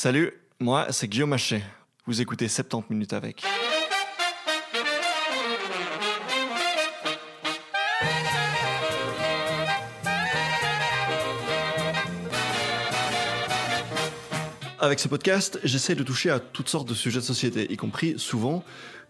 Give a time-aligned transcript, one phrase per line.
[0.00, 1.60] Salut, moi c'est Guillaume Haché.
[2.06, 3.42] Vous écoutez 70 minutes avec.
[14.80, 18.14] Avec ce podcast, j'essaie de toucher à toutes sortes de sujets de société, y compris
[18.16, 18.62] souvent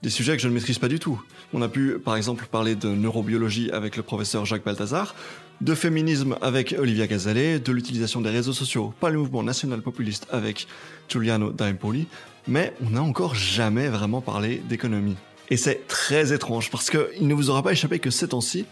[0.03, 1.23] des sujets que je ne maîtrise pas du tout.
[1.53, 5.15] On a pu par exemple parler de neurobiologie avec le professeur Jacques Balthazar,
[5.61, 10.27] de féminisme avec Olivia Gazalet, de l'utilisation des réseaux sociaux par le mouvement national populiste
[10.31, 10.69] avec
[11.07, 12.07] Giuliano D'Empoli,
[12.47, 15.17] mais on n'a encore jamais vraiment parlé d'économie.
[15.51, 18.65] Et c'est très étrange parce qu'il ne vous aura pas échappé que ces temps-ci,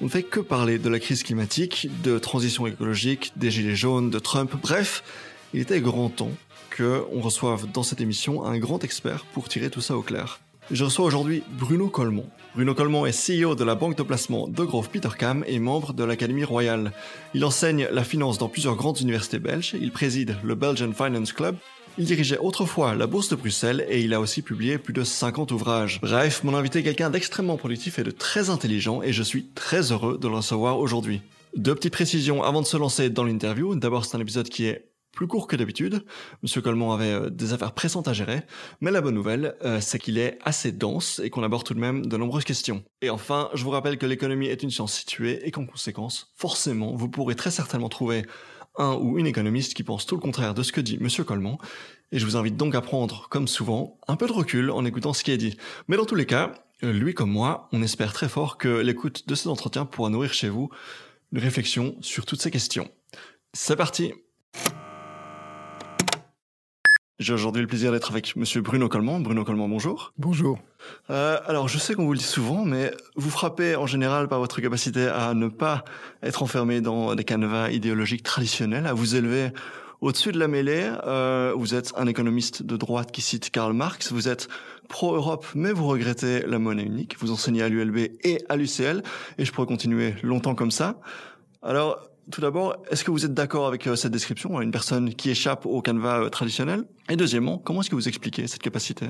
[0.00, 4.10] on ne fait que parler de la crise climatique, de transition écologique, des gilets jaunes,
[4.10, 5.02] de Trump, bref,
[5.56, 6.32] il était grand temps
[6.76, 10.38] qu'on reçoive dans cette émission un grand expert pour tirer tout ça au clair.
[10.70, 12.28] Je reçois aujourd'hui Bruno Colmont.
[12.54, 16.04] Bruno Colmont est CEO de la banque de placement de Grove Petercam et membre de
[16.04, 16.92] l'Académie royale.
[17.32, 21.56] Il enseigne la finance dans plusieurs grandes universités belges, il préside le Belgian Finance Club,
[21.96, 25.52] il dirigeait autrefois la Bourse de Bruxelles et il a aussi publié plus de 50
[25.52, 26.00] ouvrages.
[26.02, 29.90] Bref, mon invité est quelqu'un d'extrêmement productif et de très intelligent et je suis très
[29.90, 31.22] heureux de le recevoir aujourd'hui.
[31.56, 33.74] Deux petites précisions avant de se lancer dans l'interview.
[33.74, 36.04] D'abord, c'est un épisode qui est plus court que d'habitude.
[36.42, 38.42] Monsieur Coleman avait euh, des affaires pressantes à gérer,
[38.80, 41.80] mais la bonne nouvelle, euh, c'est qu'il est assez dense et qu'on aborde tout de
[41.80, 42.84] même de nombreuses questions.
[43.00, 46.94] Et enfin, je vous rappelle que l'économie est une science située et qu'en conséquence, forcément,
[46.94, 48.26] vous pourrez très certainement trouver
[48.76, 51.56] un ou une économiste qui pense tout le contraire de ce que dit Monsieur Coleman.
[52.12, 55.14] Et je vous invite donc à prendre, comme souvent, un peu de recul en écoutant
[55.14, 55.56] ce qui est dit.
[55.88, 59.34] Mais dans tous les cas, lui comme moi, on espère très fort que l'écoute de
[59.34, 60.68] cet entretien pourra nourrir chez vous
[61.32, 62.88] une réflexion sur toutes ces questions.
[63.54, 64.12] C'est parti
[67.18, 69.22] j'ai aujourd'hui le plaisir d'être avec Monsieur Bruno Coleman.
[69.22, 70.12] Bruno Coleman, bonjour.
[70.18, 70.58] Bonjour.
[71.08, 74.38] Euh, alors, je sais qu'on vous le dit souvent, mais vous frappez en général par
[74.38, 75.84] votre capacité à ne pas
[76.22, 79.48] être enfermé dans des canevas idéologiques traditionnels, à vous élever
[80.02, 80.90] au-dessus de la mêlée.
[81.06, 84.12] Euh, vous êtes un économiste de droite qui cite Karl Marx.
[84.12, 84.48] Vous êtes
[84.90, 87.16] pro-Europe, mais vous regrettez la monnaie unique.
[87.18, 89.02] Vous enseignez à l'ULB et à l'UCL,
[89.38, 91.00] et je pourrais continuer longtemps comme ça.
[91.62, 91.98] Alors,
[92.30, 95.66] tout d'abord, est-ce que vous êtes d'accord avec euh, cette description, une personne qui échappe
[95.66, 96.84] au canevas euh, traditionnel?
[97.08, 99.06] Et deuxièmement, comment est-ce que vous expliquez cette capacité?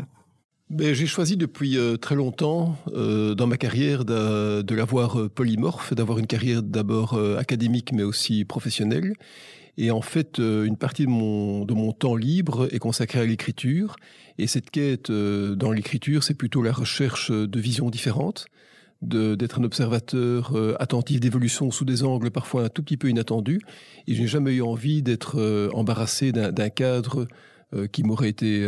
[0.69, 6.19] Ben, J'ai choisi depuis euh, très longtemps dans ma carrière de, de l'avoir polymorphe, d'avoir
[6.19, 9.15] une carrière d'abord académique mais aussi professionnelle.
[9.78, 13.97] Et en fait, une partie de mon, de mon temps libre est consacrée à l'écriture.
[14.38, 18.47] Et cette quête dans l'écriture, c'est plutôt la recherche de visions différentes
[19.02, 23.60] d'être un observateur euh, attentif d'évolution sous des angles parfois un tout petit peu inattendus.
[24.06, 27.26] Et je n'ai jamais eu envie d'être euh, embarrassé d'un cadre
[27.74, 28.66] euh, qui m'aurait été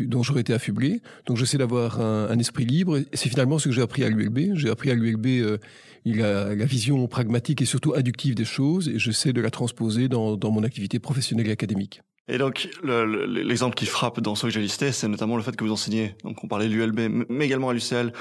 [0.00, 1.00] dont j'aurais été affublé.
[1.26, 2.98] Donc j'essaie d'avoir un, esprit libre.
[2.98, 4.54] Et c'est finalement ce que j'ai appris à l'ULB.
[4.54, 5.58] J'ai appris à l'ULB
[6.04, 10.38] la, la vision pragmatique et surtout inductive des choses, et j'essaie de la transposer dans
[10.50, 12.02] mon activité professionnelle et académique.
[12.26, 15.62] Et donc, l'exemple qui frappe dans ce que j'ai listé, c'est notamment le fait que
[15.62, 16.14] vous enseignez.
[16.24, 18.14] Donc, on parlait de l'ULB, mais également à l'UCL,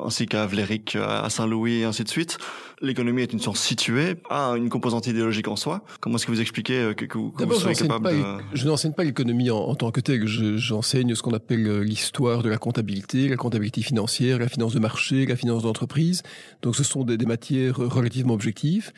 [0.00, 2.38] ainsi qu'à Vlerick, à Saint-Louis, et ainsi de suite.
[2.80, 5.82] L'économie est une science située, a une composante idéologique en soi.
[5.98, 8.22] Comment est-ce que vous expliquez euh, que, que vous, soyez capable de...
[8.54, 10.24] Je n'enseigne pas l'économie en, tant que telle.
[10.28, 14.78] J'enseigne ce qu'on appelle euh, l'histoire de la comptabilité, la comptabilité financière, la finance de
[14.78, 16.22] marché, la finance d'entreprise.
[16.62, 18.92] Donc, ce sont des, des matières relativement objectives.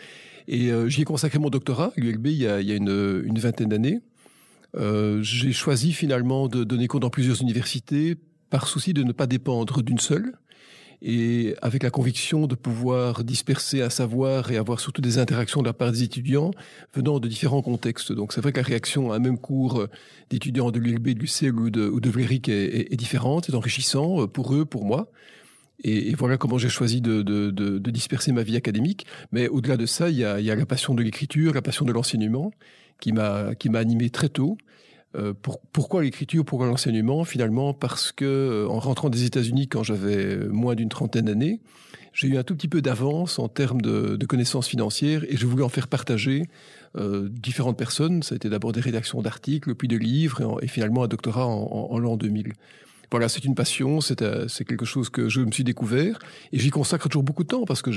[0.48, 2.74] Et euh, j'y ai consacré mon doctorat à l'ULB il y a, il y a
[2.74, 4.00] une, une vingtaine d'années.
[4.76, 8.16] Euh, j'ai choisi finalement de donner cours dans plusieurs universités
[8.50, 10.34] par souci de ne pas dépendre d'une seule
[11.02, 15.66] et avec la conviction de pouvoir disperser un savoir et avoir surtout des interactions de
[15.66, 16.50] la part des étudiants
[16.92, 18.12] venant de différents contextes.
[18.12, 19.86] Donc c'est vrai que la réaction à un même cours
[20.28, 24.26] d'étudiants de l'ULB, de l'UCL ou de, ou de Vlerick est, est, différente, c'est enrichissant
[24.28, 25.10] pour eux, pour moi.
[25.82, 29.06] Et, et voilà comment j'ai choisi de, de, de, de, disperser ma vie académique.
[29.32, 31.62] Mais au-delà de ça, il y a, il y a la passion de l'écriture, la
[31.62, 32.52] passion de l'enseignement
[33.00, 34.56] qui m'a qui m'a animé très tôt.
[35.16, 37.24] Euh, pour, pourquoi l'écriture, pourquoi l'enseignement?
[37.24, 41.60] Finalement, parce que euh, en rentrant des États-Unis quand j'avais moins d'une trentaine d'années,
[42.12, 45.46] j'ai eu un tout petit peu d'avance en termes de, de, connaissances financières et je
[45.46, 46.44] voulais en faire partager
[46.96, 48.22] euh, différentes personnes.
[48.22, 51.46] Ça a été d'abord des rédactions d'articles, puis de livres et, et finalement un doctorat
[51.46, 52.52] en, en, en l'an 2000.
[53.10, 56.18] Voilà, c'est une passion, c'est euh, quelque chose que je me suis découvert
[56.52, 57.90] et j'y consacre toujours beaucoup de temps parce que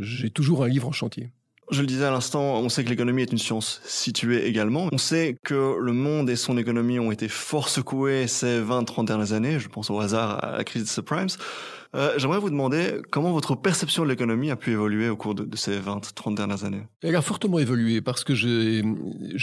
[0.00, 1.30] j'ai toujours un livre en chantier.
[1.70, 4.88] Je le disais à l'instant, on sait que l'économie est une science située également.
[4.90, 9.32] On sait que le monde et son économie ont été fort secoués ces 20-30 dernières
[9.34, 9.60] années.
[9.60, 11.28] Je pense au hasard à la crise des subprimes.
[11.94, 15.56] Euh, J'aimerais vous demander comment votre perception de l'économie a pu évoluer au cours de,
[15.56, 16.82] ces 20-30 dernières années.
[17.02, 18.82] Elle a fortement évolué parce que j'ai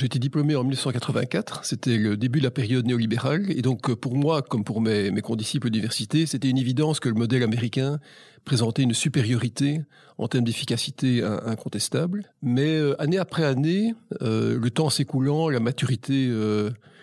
[0.04, 1.66] été diplômé en 1984.
[1.66, 3.52] C'était le début de la période néolibérale.
[3.52, 7.16] Et donc, pour moi, comme pour mes, mes condisciples d'université, c'était une évidence que le
[7.16, 8.00] modèle américain
[8.44, 9.82] présentait une supériorité
[10.18, 12.32] en termes d'efficacité incontestable.
[12.42, 16.30] Mais euh, année après année, euh, le temps s'écoulant, la maturité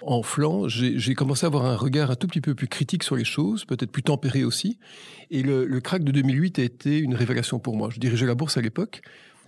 [0.06, 3.16] en flanc, j'ai commencé à avoir un regard un tout petit peu plus critique sur
[3.16, 4.78] les choses, peut-être plus tempéré aussi.
[5.31, 7.88] Et le, le crack de 2008 a été une révélation pour moi.
[7.93, 9.02] Je dirigeais la bourse à l'époque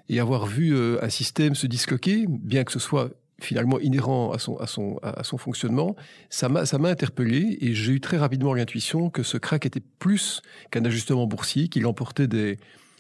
[0.08, 3.10] et avoir vu euh, un système se disloquer, bien que ce soit
[3.40, 5.96] finalement inhérent à son, à son, à son fonctionnement,
[6.30, 10.40] ça m'a, interpellé et j'ai eu très rapidement l'intuition que ce crack était plus
[10.70, 12.58] qu'un ajustement boursier, qu'il emportait des,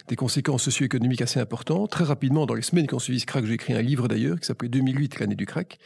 [0.08, 1.90] des conséquences socio-économiques assez importantes.
[1.90, 4.38] Très rapidement, dans les semaines qui ont suivi ce crack, j'ai écrit un livre d'ailleurs
[4.38, 5.78] qui s'appelait 2008, l'année du crack.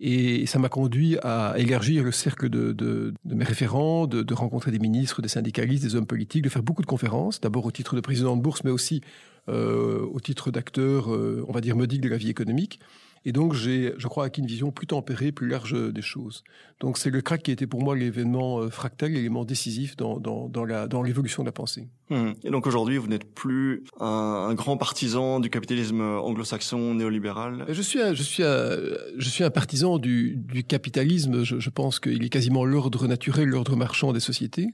[0.00, 4.34] Et ça m'a conduit à élargir le cercle de, de, de mes référents, de, de,
[4.34, 7.72] rencontrer des ministres, des syndicalistes, des hommes politiques, de faire beaucoup de conférences, d'abord au
[7.72, 9.00] titre de président de bourse, mais aussi
[9.48, 12.80] euh, au titre d'acteur, euh, on va dire, modique de la vie économique.
[13.24, 16.44] Et donc, j'ai, je crois, acquis une vision plus tempérée, plus large des choses.
[16.80, 20.48] Donc, c'est le crack qui été pour moi l'événement euh, fractal, l'élément décisif dans, dans,
[20.48, 21.88] dans, la, dans l'évolution de la pensée.
[22.10, 22.30] Mmh.
[22.44, 24.06] Et donc, aujourd'hui, vous n'êtes plus un,
[24.50, 27.66] un, grand partisan du capitalisme anglo-saxon néolibéral?
[27.68, 28.76] Je suis un, je suis un,
[29.16, 31.42] je suis un partisan du, du capitalisme.
[31.42, 34.68] Je, je pense qu'il est quasiment l'ordre naturel, l'ordre marchand des sociétés.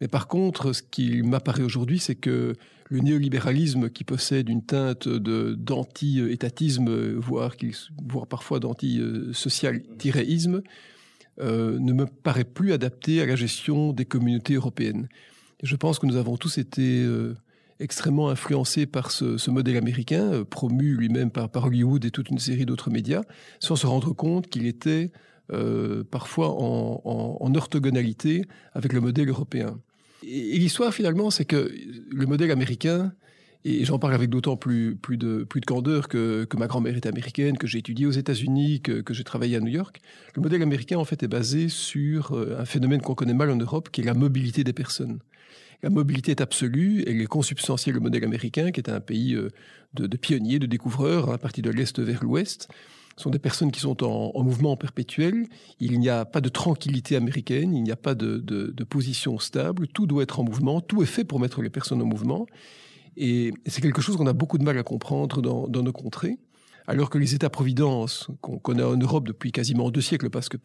[0.00, 2.54] Mais par contre, ce qui m'apparaît aujourd'hui, c'est que
[2.88, 7.54] le néolibéralisme qui possède une teinte de, d'anti-étatisme, voire,
[8.06, 10.62] voire parfois d'anti-social-isme,
[11.38, 15.06] euh, ne me paraît plus adapté à la gestion des communautés européennes.
[15.62, 17.34] Je pense que nous avons tous été euh,
[17.78, 22.64] extrêmement influencés par ce, modèle américain, euh, promu lui-même par, Hollywood et toute une série
[22.64, 23.20] d'autres médias,
[23.60, 25.10] sans se rendre compte qu'il était
[26.10, 29.78] parfois en orthogonalité avec le modèle européen.
[30.26, 31.72] Et, l'histoire, finalement, c'est que
[32.10, 33.12] le modèle américain,
[33.64, 37.06] et j'en parle avec d'autant plus, de, plus de candeur que, que ma grand-mère est
[37.06, 40.00] américaine, que j'ai étudié aux États-Unis, que, que j'ai travaillé à New York.
[40.34, 43.56] Le modèle américain, en fait, est basé sur euh, un phénomène qu'on connaît mal en
[43.56, 45.20] Europe, qui est la mobilité des personnes.
[45.82, 49.50] La mobilité est absolue, elle est consubstantielle au modèle américain, qui est un pays euh,
[49.94, 52.68] de, pionniers, de découvreurs, hein, parti de l'Est vers l'Ouest
[53.16, 55.46] sont des personnes qui sont en, en mouvement perpétuel.
[55.80, 59.88] Il n'y a pas de tranquillité américaine, il n'y a pas de, position stable.
[59.88, 62.46] Tout doit être en mouvement, tout est fait pour mettre les personnes en mouvement.
[63.16, 66.38] Et, c'est quelque chose qu'on a beaucoup de mal à comprendre dans, nos contrées.
[66.86, 70.58] Alors que les États-providence qu'on connaît en Europe depuis quasiment deux siècles, parce que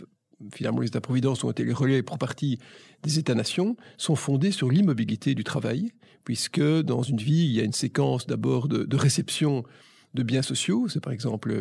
[0.54, 2.60] finalement les États-providence ont été les relais pour partie
[3.02, 5.92] des États-nations, sont fondés sur l'immobilité du travail,
[6.24, 9.64] puisque dans une vie, il y a une séquence d'abord de réception
[10.14, 11.54] de biens sociaux, c'est par exemple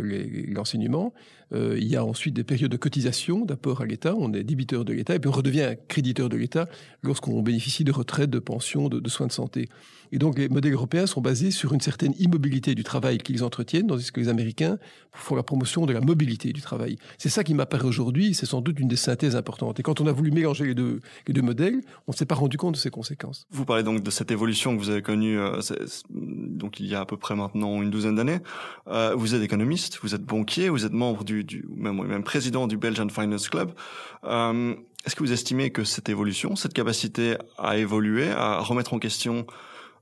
[0.49, 1.13] l'enseignement.
[1.53, 4.85] Euh, il y a ensuite des périodes de cotisation, d'apport à l'État, on est débiteur
[4.85, 6.69] de l'État, et puis on redevient créditeur de l'État
[7.03, 9.69] lorsqu'on bénéficie de retraite, de pensions, de, de, soins de santé.
[10.13, 13.87] Et donc les modèles européens sont basés sur une certaine immobilité du travail qu'ils entretiennent,
[13.87, 14.79] tandis que les Américains
[15.13, 16.97] font la promotion de la mobilité du travail.
[17.19, 19.79] C'est ça qui m'apparaît aujourd'hui, c'est sans doute une des synthèses importantes.
[19.81, 22.35] Et quand on a voulu mélanger les deux, les deux modèles, on ne s'est pas
[22.35, 23.47] rendu compte de ses conséquences.
[23.51, 25.61] Vous parlez donc de cette évolution que vous avez connue euh,
[26.11, 28.40] donc il y a à peu près maintenant une douzaine d'années.
[28.89, 33.09] Euh, vous êtes économiste, vous êtes banquier, vous êtes membre du, même, président du Belgian
[33.09, 33.73] Finance Club.
[34.25, 38.99] Euh, Est-ce que vous estimez que cette évolution, cette capacité à évoluer, à remettre en
[38.99, 39.47] question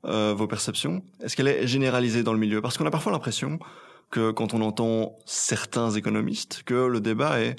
[0.04, 2.60] euh, vos perceptions, est-ce qu'elle est généralisée dans le milieu?
[2.62, 3.58] Parce qu'on a parfois l'impression
[4.10, 7.56] que quand on entend certains économistes, que le débat est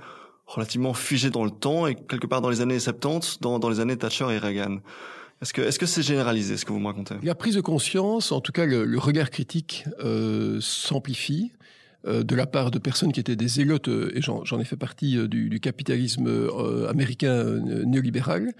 [0.47, 3.79] relativement figé dans le temps et quelque part dans les années 70, dans, dans les
[3.79, 4.77] années Thatcher et Reagan.
[5.41, 7.15] Est-ce que c'est généralisé ce que vous me racontez?
[7.23, 11.53] La prise de conscience, en tout cas le, regard critique, euh, s'amplifie
[12.05, 14.75] euh, de la part de personnes qui étaient des zélotes, euh, et j'en ai fait
[14.75, 16.49] partie du, capitalisme
[16.89, 17.43] américain
[17.85, 18.51] néolibéral.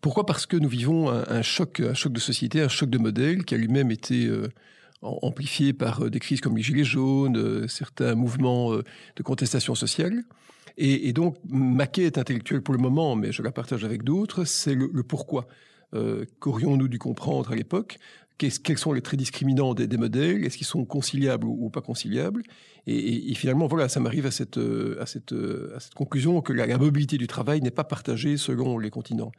[0.00, 0.24] Pourquoi?
[0.24, 3.54] Parce que nous vivons un, choc, un choc de société, un choc de modèle qui
[3.54, 4.28] a lui-même été
[5.00, 10.24] amplifié par des crises comme les Gilets jaunes, certains mouvements de contestation sociale.
[10.76, 14.74] Et, donc, ma quête intellectuelle pour le moment, mais je la partage avec d'autres, c'est
[14.74, 15.46] le pourquoi
[15.94, 17.98] euh, qu'aurions-nous dû comprendre à l'époque?
[18.38, 20.44] Quels sont les traits discriminants des, modèles?
[20.44, 22.42] Est-ce qu'ils sont conciliables ou, pas conciliables?
[22.88, 26.76] Et, finalement, voilà, ça m'arrive à cette, à, cette, à cette conclusion que la, la
[26.76, 29.30] mobilité du travail n'est pas partagée selon les continents.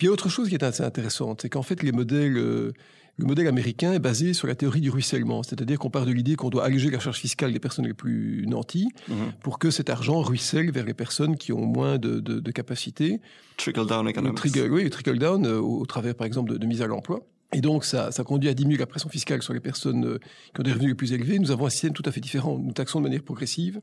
[0.00, 2.72] Puis autre chose qui est assez intéressante, c'est qu'en fait, les modèles, euh,
[3.20, 6.36] le modèle américain est basé sur la théorie du ruissellement, c'est-à-dire qu'on part de l'idée
[6.36, 9.32] qu'on doit alléger la charge fiscale des personnes les plus nanties mm -hmm.
[9.44, 13.12] pour que cet argent ruisselle vers les personnes qui ont moins de, de, de capacités.
[13.56, 14.38] Trickle down economics.
[14.42, 17.18] Trickle, oui, trickle down euh, au, au, travers, par exemple, de, de mise à l'emploi.
[17.52, 20.18] Et donc, ça, ça conduit à diminuer la pression fiscale sur les personnes euh,
[20.52, 21.38] qui ont des revenus les plus élevés.
[21.44, 22.54] Nous avons un système tout à fait différent.
[22.58, 23.80] Nous taxons de manière progressive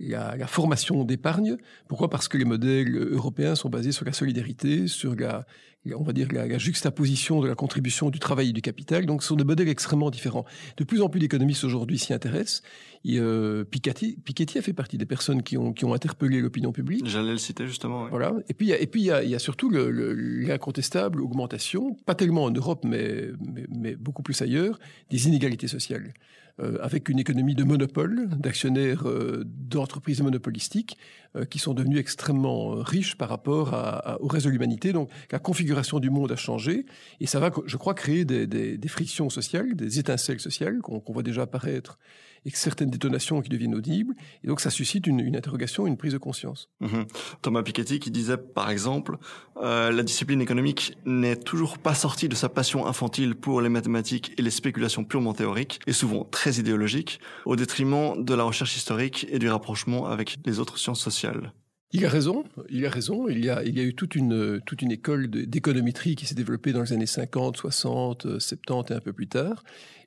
[0.00, 1.56] la, la formation d'épargne.
[1.88, 2.10] Pourquoi?
[2.10, 5.46] Parce que les modèles européens sont basés sur la solidarité, sur la,
[5.94, 9.06] on va dire la, la, juxtaposition de la contribution du travail et du capital.
[9.06, 10.44] Donc, ce sont des modèles extrêmement différents.
[10.76, 12.62] De plus en plus d'économistes aujourd'hui s'y intéressent.
[13.04, 16.72] Et, euh, Piketty, Piketty a fait partie des personnes qui ont, qui ont interpellé l'opinion
[16.72, 17.06] publique.
[17.06, 18.04] J'allais le citer justement.
[18.04, 18.10] Oui.
[18.10, 18.34] Voilà.
[18.48, 22.44] Et puis, et puis il y a, il y a surtout l'incontestable augmentation, pas tellement
[22.44, 24.78] en Europe, mais, mais, mais beaucoup plus ailleurs,
[25.10, 26.12] des inégalités sociales.
[26.58, 30.96] Euh, avec une économie de monopole, d'actionnaires euh, d'entreprises monopolistiques
[31.36, 34.94] euh, qui sont devenus extrêmement riches par rapport à, au reste de l'humanité.
[34.94, 36.86] Donc la configuration du monde a changé
[37.20, 41.12] et ça va, je crois, créer des, des, des frictions sociales, des étincelles sociales qu'on
[41.12, 41.98] voit déjà apparaître
[42.46, 44.14] et certaines détonations qui deviennent audibles.
[44.44, 46.70] Et donc ça suscite une, une interrogation, une prise de conscience.
[46.80, 47.06] Mhm.
[47.42, 49.18] Thomas Piketty qui disait par exemple,
[49.58, 54.32] euh, la discipline économique n'est toujours pas sortie de sa passion infantile pour les mathématiques
[54.38, 59.26] et les spéculations purement théoriques, et souvent très idéologiques, au détriment de la recherche historique
[59.30, 61.52] et du rapprochement avec les autres sciences sociales.
[61.92, 63.28] Il a raison, il a raison.
[63.28, 66.34] Il y a, il y a eu toute une, toute une école d'économétrie qui s'est
[66.34, 69.62] développée dans les années 50, 60, 70 et un peu plus tard.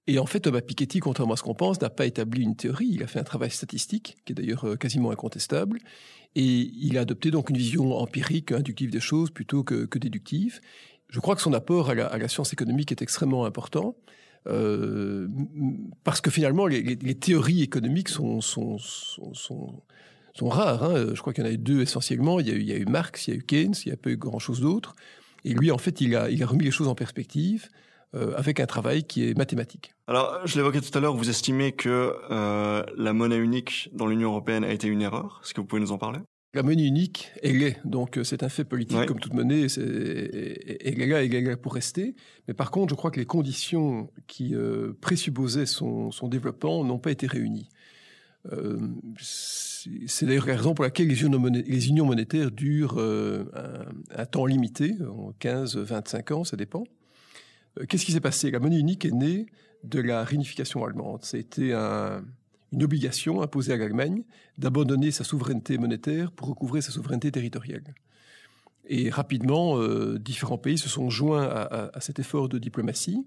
[0.09, 2.89] Et en fait, Thomas Piketty, contrairement à ce qu'on pense, n'a pas établi une théorie.
[2.89, 5.77] Il a fait un travail statistique, qui est d'ailleurs euh, quasiment incontestable.
[6.33, 10.61] Et il a adopté donc une vision empirique, inductive des choses, plutôt que, déductive.
[11.09, 13.95] Je crois que son apport à la, science économique est extrêmement important.
[14.47, 15.27] Euh,
[16.03, 18.39] parce que finalement, les, théories économiques sont,
[20.41, 20.83] rares.
[20.85, 21.13] Hein.
[21.13, 22.39] Je crois qu'il y en a eu deux essentiellement.
[22.39, 23.89] Il y a eu, il y a eu Marx, il y a eu Keynes, il
[23.89, 24.95] n'y a pas eu grand-chose d'autre.
[25.45, 27.69] Et lui, en fait, il a remis les choses en perspective.
[28.15, 29.93] Euh, avec un travail qui est mathématique.
[30.07, 34.29] Alors, je l'évoquais tout à l'heure, vous estimez que euh, la monnaie unique dans l'Union
[34.29, 35.41] européenne a été une erreur?
[35.43, 36.17] Est-ce que vous pouvez nous en parler?
[36.55, 37.77] La monnaie unique, elle est.
[37.85, 39.05] Donc, euh, c'est un fait politique ouais.
[39.05, 39.67] comme toute monnaie.
[39.77, 42.15] Elle est là, elle est là pour rester.
[42.47, 46.97] Mais par contre, je crois que les conditions qui euh, présupposaient son, son développement n'ont
[46.97, 47.69] pas été réunies.
[48.51, 48.79] Euh,
[49.19, 54.21] c'est d'ailleurs la raison pour laquelle les unions, monétaires, les unions monétaires durent euh, un,
[54.21, 54.95] un, temps limité,
[55.41, 56.83] 15-25 ans, ça dépend.
[57.79, 58.51] Euh, qu'est-ce qui s'est passé?
[58.51, 59.47] La monnaie unique est née
[59.83, 61.19] de la réunification allemande.
[61.23, 62.23] C'était un,
[62.71, 64.23] une obligation imposée à l'Allemagne
[64.57, 67.83] d'abandonner sa souveraineté monétaire pour recouvrer sa souveraineté territoriale.
[68.87, 73.25] Et rapidement, euh, différents pays se sont joints à, cet effort de diplomatie,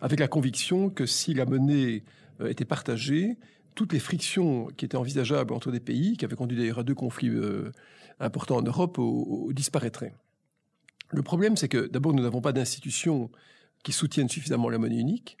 [0.00, 2.02] avec la conviction que si la monnaie
[2.40, 3.36] euh, était partagée,
[3.74, 6.94] toutes les frictions qui étaient envisageables entre des pays, qui avaient conduit d'ailleurs à deux
[6.94, 7.30] conflits
[8.20, 9.00] importants en Europe,
[9.50, 10.14] disparaîtraient.
[11.08, 13.30] Le problème, c'est que d'abord, nous n'avons pas d'institutions
[13.82, 15.36] qui soutiennent suffisamment la monnaie unique.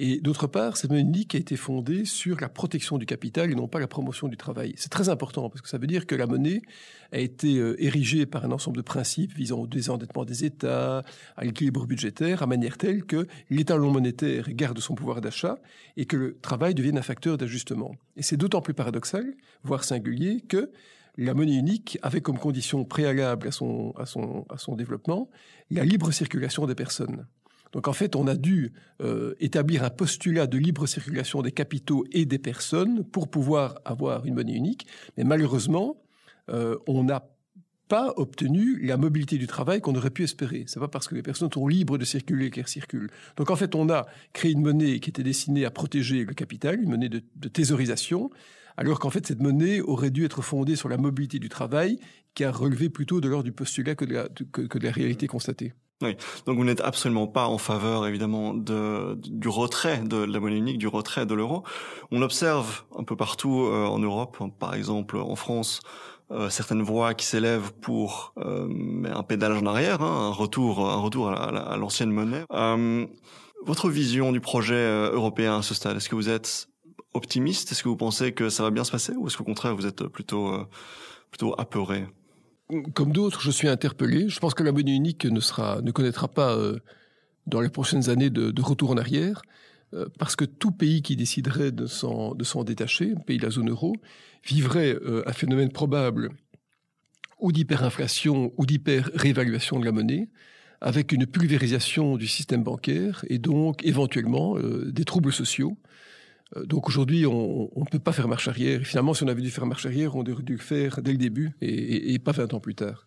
[0.00, 3.56] Et d'autre part, cette monnaie unique a été fondée sur la protection du capital et
[3.56, 4.74] non pas la promotion du travail.
[4.76, 6.62] C'est très important parce que ça veut dire que la monnaie
[7.10, 11.02] a été euh, érigée par un ensemble de principes visant au désendettement des États,
[11.36, 15.58] à l'équilibre budgétaire, à manière telle que l'étalon monétaire garde son pouvoir d'achat
[15.96, 17.96] et que le travail devienne un facteur d'ajustement.
[18.16, 20.70] Et c'est d'autant plus paradoxal, voire singulier, que
[21.16, 25.28] la monnaie unique avait comme condition préalable à son, à son, à son développement
[25.70, 27.26] la libre circulation des personnes.
[27.72, 28.72] Donc en fait, on a dû
[29.02, 34.24] euh, établir un postulat de libre circulation des capitaux et des personnes pour pouvoir avoir
[34.26, 34.86] une monnaie unique.
[35.16, 36.02] Mais malheureusement,
[36.50, 37.28] euh, on n'a
[37.88, 40.64] pas obtenu la mobilité du travail qu'on aurait pu espérer.
[40.66, 43.10] C'est pas parce que les personnes sont libres de circuler qu'elles circulent.
[43.36, 46.80] Donc en fait, on a créé une monnaie qui était destinée à protéger le capital,
[46.80, 48.30] une monnaie de, de thésaurisation,
[48.76, 51.98] alors qu'en fait cette monnaie aurait dû être fondée sur la mobilité du travail,
[52.34, 54.92] qui a relevé plutôt de l'ordre du postulat que de la, que, que de la
[54.92, 55.72] réalité constatée.
[56.00, 60.56] Oui, donc vous n'êtes absolument pas en faveur évidemment de, du retrait de la monnaie
[60.56, 61.64] unique, du retrait de l'euro.
[62.12, 65.80] On observe un peu partout euh, en Europe, par exemple en France,
[66.30, 68.68] euh, certaines voix qui s'élèvent pour euh,
[69.12, 72.44] un pédalage en arrière, hein, un retour, un retour à, l'ancienne monnaie.
[72.52, 73.04] Euh,
[73.66, 76.68] votre vision du projet euh, européen à ce stade, est-ce que vous êtes
[77.12, 77.72] optimiste?
[77.72, 79.86] Est-ce que vous pensez que ça va bien se passer, ou est-ce qu'au contraire vous
[79.86, 80.52] êtes plutôt
[81.32, 82.06] plutôt apeuré?
[82.94, 84.28] Comme d'autres, je suis interpellé.
[84.28, 86.78] Je pense que la monnaie unique ne connaîtra pas euh,
[87.46, 89.42] dans les prochaines années de, retour en arrière,
[89.94, 92.34] euh, parce que tout pays qui déciderait de s'en,
[92.64, 93.96] détacher, pays de la zone euro,
[94.44, 96.30] vivrait euh, un phénomène probable
[97.40, 100.28] ou d'hyperinflation ou d'hyper-réévaluation de la monnaie,
[100.80, 105.76] avec une pulvérisation du système bancaire et donc éventuellement des troubles sociaux
[106.56, 108.80] donc aujourd'hui, on ne peut pas faire marche arrière.
[108.82, 111.18] Finalement, si on avait dû faire marche arrière, on aurait dû le faire dès le
[111.18, 113.06] début et, pas 20 ans plus tard.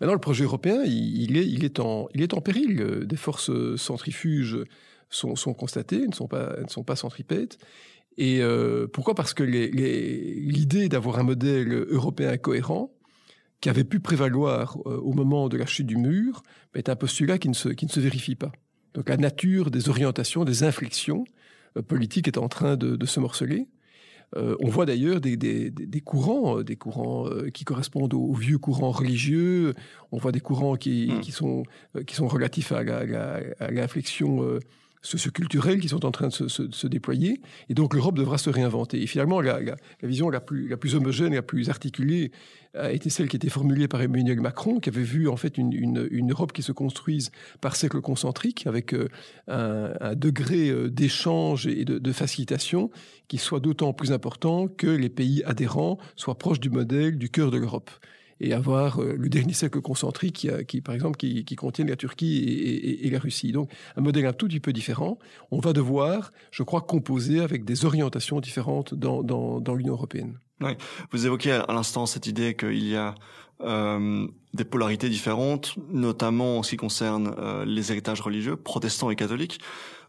[0.00, 2.08] Maintenant, le projet européen, il, est, en,
[2.42, 2.80] péril.
[2.80, 4.58] Euh, des forces centrifuges
[5.08, 7.58] sont, constatées, ne sont pas, ne sont pas centripètes.
[8.16, 9.14] Et euh, pourquoi?
[9.14, 12.90] Parce que l'idée d'avoir un modèle européen cohérent,
[13.60, 16.42] qui avait pu prévaloir euh, au moment de la chute du mur,
[16.74, 18.52] est un postulat qui ne, se, vérifie pas.
[18.92, 21.43] Donc la nature des orientations, des inflexions, euh,
[21.82, 23.68] politique est en train de, de se morceler.
[24.36, 28.58] Euh, on voit d'ailleurs des, des, des, courants, des courants euh, qui correspondent aux, vieux
[28.58, 29.74] courants religieux.
[30.10, 31.20] On voit des courants qui, mmh.
[31.20, 31.62] qui sont,
[32.06, 32.82] qui sont relatifs à,
[33.70, 34.58] l'inflexion
[35.04, 37.40] socioculturelles qui sont en train de se, déployer.
[37.68, 39.02] Et donc l'Europe devra se réinventer.
[39.02, 39.60] Et finalement, la,
[40.02, 42.32] vision la plus, homogène, la plus articulée
[42.74, 46.28] a été celle qui était formulée par Emmanuel Macron, qui avait vu en fait une,
[46.30, 47.30] Europe qui se construise
[47.60, 49.08] par cercle concentrique, avec euh,
[49.46, 52.90] un, un, degré euh, d'échange et de, de, facilitation
[53.28, 57.50] qui soit d'autant plus important que les pays adhérents soient proches du modèle du cœur
[57.50, 57.90] de l'Europe
[58.44, 62.38] et avoir euh, le dernier cercle concentrique qui, a, par exemple, qui, qui la Turquie
[63.02, 63.52] et, la Russie.
[63.52, 65.18] Donc, un modèle un tout petit peu différent.
[65.50, 70.38] On va devoir, je crois, composer avec des orientations différentes dans, l'Union européenne.
[71.10, 73.14] Vous évoquez à l'instant cette idée qu'il y a
[73.60, 79.16] euh, des polarités différentes, notamment en ce qui concerne euh, les héritages religieux, protestants et
[79.16, 79.60] catholiques.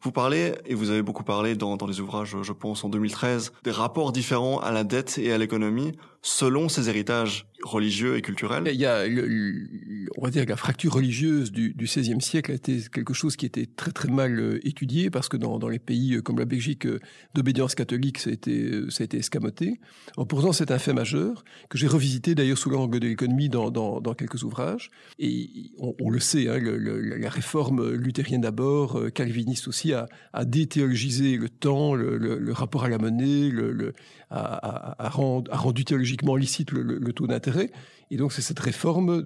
[0.02, 3.54] Vous parlez, et vous avez beaucoup parlé dans, dans les ouvrages, je pense, en 2013,
[3.64, 8.64] des rapports différents à la dette et à l'économie selon ces héritages religieux et culturels.
[8.68, 9.68] Il y a, le,
[10.18, 13.66] on va dire, la fracture religieuse du, XVIe siècle a été quelque chose qui était
[13.66, 16.88] très très mal euh, étudié parce que dans, les pays comme la Belgique
[17.34, 19.80] d'obédience catholique, ça a été, ça a été escamoté.
[20.16, 23.72] En pourtant, c'est un fait majeur que j'ai revisité d'ailleurs sous l'angle de l'économie dans,
[23.72, 24.92] dans, quelques ouvrages.
[25.18, 30.46] Et on, le sait, hein, le, le, la réforme luthérienne d'abord, calviniste aussi, a, a
[30.46, 33.52] déthéologisé le temps, le, le, rapport à la monnaie,
[34.25, 37.72] a, a, rendu, théologiquement licite le, taux d'intérêt.
[38.12, 39.26] Et donc c'est cette réforme,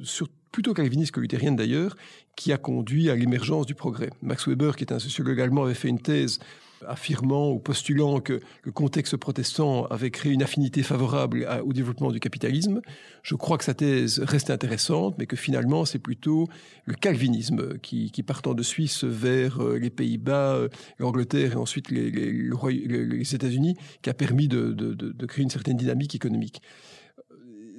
[0.51, 1.95] plutôt calviniste que luthérienne d'ailleurs,
[2.35, 4.09] qui a conduit à l'émergence du progrès.
[4.21, 6.39] Max Weber, qui est un sociologue allemand, avait fait une thèse
[6.87, 12.19] affirmant ou postulant que le contexte protestant avait créé une affinité favorable au développement du
[12.19, 12.81] capitalisme.
[13.23, 16.47] Je crois que sa thèse reste intéressante, mais que finalement c'est plutôt
[16.85, 20.69] le calvinisme qui, partant de Suisse vers euh, les Pays-Bas, euh,
[20.99, 26.61] l'Angleterre et ensuite les, États-Unis qui a permis de créer une certaine dynamique économique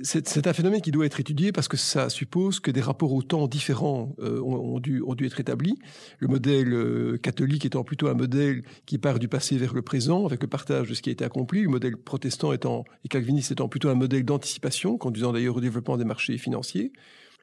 [0.02, 3.22] c'est un phénomène qui doit être étudié parce que ça suppose que des rapports au
[3.22, 5.78] temps différents euh, ont, dû, être établis.
[6.18, 10.26] Le modèle euh, catholique étant plutôt un modèle qui part du passé vers le présent,
[10.26, 11.62] avec le partage de ce qui a été accompli.
[11.62, 15.96] Le modèle protestant étant, et calviniste étant plutôt un modèle d'anticipation, conduisant d'ailleurs au développement
[15.96, 16.92] des marchés financiers.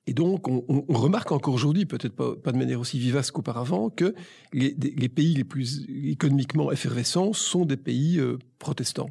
[0.09, 4.15] Et donc, on, remarque encore aujourd'hui, peut-être pas, de manière aussi vivace qu'auparavant, que
[4.53, 9.09] les, les, pays les plus économiquement effervescents sont des pays euh, protestants.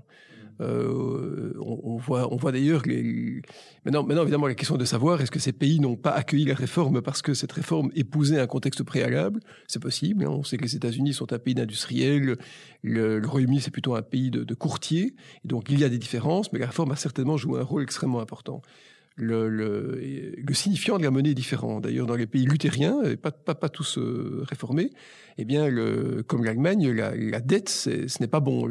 [0.60, 3.42] Euh, on, on, voit, on voit d'ailleurs les...
[3.84, 6.54] maintenant, maintenant évidemment la question de savoir est-ce que ces pays n'ont pas accueilli la
[6.54, 10.24] réforme parce que cette réforme épousait un contexte préalable, c'est possible.
[10.24, 10.30] Hein.
[10.30, 12.36] On sait que les États-Unis sont un pays d'industriels,
[12.82, 15.14] le, Royaume-Uni c'est plutôt un pays de, de courtiers,
[15.44, 18.20] donc il y a des différences, mais la réforme a certainement joué un rôle extrêmement
[18.20, 18.62] important
[19.16, 21.80] le, le, le, signifiant de la monnaie est différent.
[21.80, 24.90] D'ailleurs, dans les pays luthériens, pas, pas, pas tous euh, réformés,
[25.38, 28.68] eh bien, le, comme l'Allemagne, la, la, dette, ce n'est pas bon.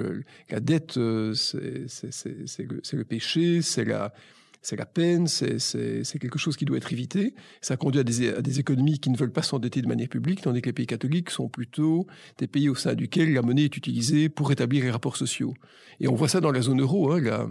[0.50, 4.14] La dette, euh, c'est le, péché, c'est la,
[4.62, 7.34] c'est la peine, c'est quelque chose qui doit être évité.
[7.62, 10.42] Ça conduit à des, à des économies qui ne veulent pas s'endetter de manière publique,
[10.42, 12.06] tandis que les pays catholiques sont plutôt
[12.38, 15.56] des pays au sein duquel la monnaie est utilisée pour établir les rapports sociaux.
[16.00, 17.12] Et on voit ça dans la zone euro.
[17.12, 17.48] Hein, la,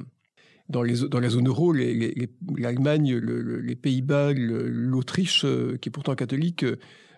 [0.68, 5.92] dans, les, dans la zone euro, l'Allemagne, les, les, les Pays-Bas, l'Autriche, euh, qui est
[5.92, 6.64] pourtant catholique,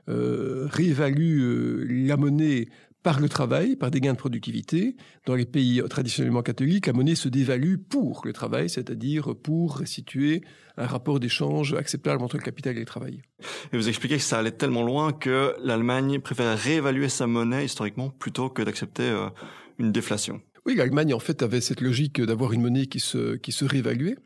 [0.09, 2.69] euh, réévalue euh, la monnaie
[3.07, 4.97] par le travail, par des gains de productivité.
[5.27, 10.43] Dans les pays traditionnellement catholiques, la monnaie se dévalue pour le travail, c'est-à-dire pour restituer
[10.77, 13.23] un rapport d'échange acceptable entre le capital et le travail.
[13.73, 18.11] Et vous expliquez que ça allait tellement loin que l'Allemagne préfère réévaluer sa monnaie historiquement
[18.11, 19.29] plutôt que d'accepter euh,
[19.79, 20.41] une déflation.
[20.67, 24.17] Oui, l'Allemagne, en fait, avait cette logique d'avoir une monnaie qui se, qui se réévaluait.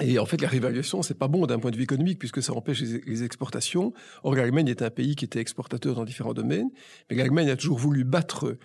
[0.00, 2.52] Et en fait, la réévaluation, c'est pas bon d'un point de vue économique puisque ça
[2.52, 3.92] empêche les, exportations.
[4.22, 6.70] Or, l'Allemagne est un pays qui était exportateur dans différents domaines,
[7.10, 8.56] mais l'Allemagne a toujours voulu battre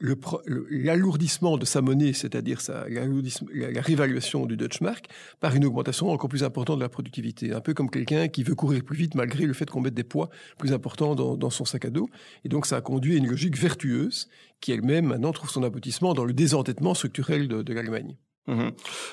[0.00, 5.08] l'alourdissement de sa monnaie, c'est-à-dire la, réévaluation du Deutschmark,
[5.40, 7.54] par une augmentation encore plus importante de la productivité.
[7.54, 10.04] Un peu comme quelqu'un qui veut courir plus vite malgré le fait qu'on mette des
[10.04, 10.28] poids
[10.58, 12.10] plus importants dans, son sac à dos.
[12.44, 14.28] Et donc, ça a conduit à une logique vertueuse
[14.60, 18.14] qui elle-même maintenant trouve son aboutissement dans le désentêtement structurel de l'Allemagne.
[18.48, 18.70] Mmh.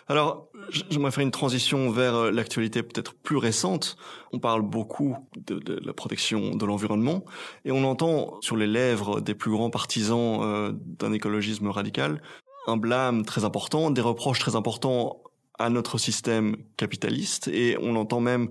[0.08, 0.50] Alors,
[0.90, 3.96] j'aimerais faire une transition vers euh, l'actualité peut-être plus récente.
[4.34, 7.24] On parle beaucoup de, la protection de l'environnement
[7.64, 12.22] et on entend sur les lèvres des plus grands partisans euh, d'un écologisme radical
[12.68, 15.24] un blâme très important, des reproches très importants
[15.60, 18.48] à notre système capitaliste et on entend même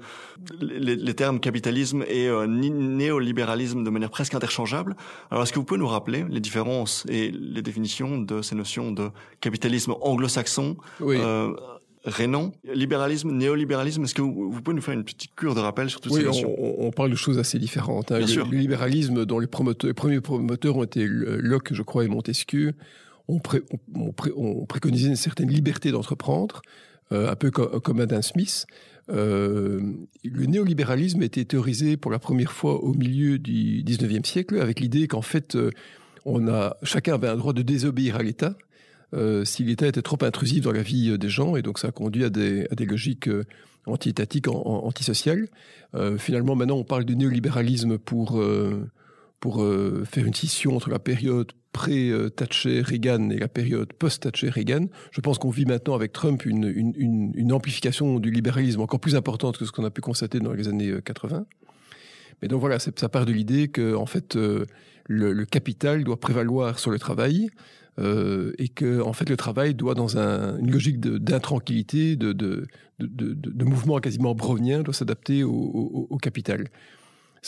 [0.61, 4.95] les, les termes capitalisme et euh, néolibéralisme de manière presque interchangeable.
[5.31, 8.93] Alors est-ce que vous pouvez nous rappeler les différences et les définitions de ces notions
[8.93, 9.09] de
[9.41, 11.17] capitalisme anglo-saxon oui.
[11.19, 11.55] euh,
[12.05, 15.89] rénan, libéralisme, néolibéralisme Est-ce que vous, vous, pouvez nous faire une petite cure de rappel
[15.89, 16.55] sur toutes oui, ces notions?
[16.59, 18.13] on, on, parle de choses assez différentes.
[18.13, 18.19] Hein.
[18.19, 18.49] Bien le, sûr.
[18.49, 22.75] le libéralisme dont les, promoteurs, les premiers promoteurs ont été Locke, je crois, et Montesquieu,
[23.29, 23.63] on, pré,
[23.95, 26.63] on, pré, on préconisait une certaine liberté d'entreprendre,
[27.11, 28.67] un peu co comme Adam Smith.
[29.11, 29.81] Euh,
[30.23, 34.81] le néolibéralisme a été théorisé pour la première fois au milieu du 19e siècle avec
[34.81, 35.71] l'idée qu'en fait, euh,
[36.27, 38.55] on a, chacun avait un droit de désobéir à l'État
[39.15, 41.93] euh, si l'État était trop intrusif dans la vie des gens, et donc ça a
[41.93, 43.45] conduit à des, à des logiques euh,
[43.87, 45.49] anti-étatiques, antisociales.
[45.95, 48.91] Euh, finalement, maintenant, on parle du néolibéralisme pour, euh,
[49.41, 54.87] pour euh, faire une scission entre la période pré-Thatcher-Reagan et la période post-Thatcher-Reagan.
[55.13, 59.01] Je pense qu'on vit maintenant avec Trump une, une, une, une, amplification du libéralisme encore
[59.01, 61.47] plus importante que ce qu'on a pu constater dans les années 80.
[62.43, 64.67] Mais donc voilà, ça part de l'idée que en fait le,
[65.33, 67.51] le, capital doit prévaloir sur le travail
[67.99, 72.67] euh, et que en fait le travail doit dans un, une logique d'intranquillité, de, de,
[73.01, 76.69] de, de, mouvement quasiment brownien, doit s'adapter au, au, au, capital.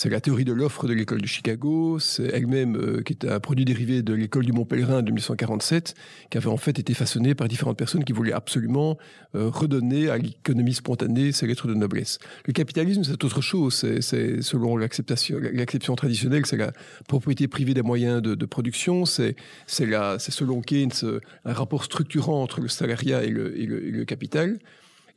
[0.02, 3.38] C'est la théorie de l'offre de l'école de Chicago, c'est elle-même euh, qui est un
[3.38, 5.94] produit dérivé de l'école du Mont Pèlerin de 1847,
[6.30, 8.96] qui avait en fait été façonné par différentes personnes qui voulaient absolument
[9.34, 12.18] euh, redonner à l'économie spontanée ses lettres de noblesse.
[12.46, 13.74] Le capitalisme, c'est autre chose.
[13.74, 16.72] C'est selon l'acception traditionnelle, c'est la
[17.06, 19.04] propriété privée des moyens de, production.
[19.04, 19.36] C'est
[19.66, 24.60] selon Keynes un rapport structurant entre le salariat et le capital.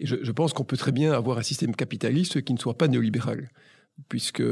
[0.02, 2.78] Et je, je pense qu'on peut très bien avoir un système capitaliste qui ne soit
[2.78, 3.48] pas néolibéral
[4.10, 4.43] puisque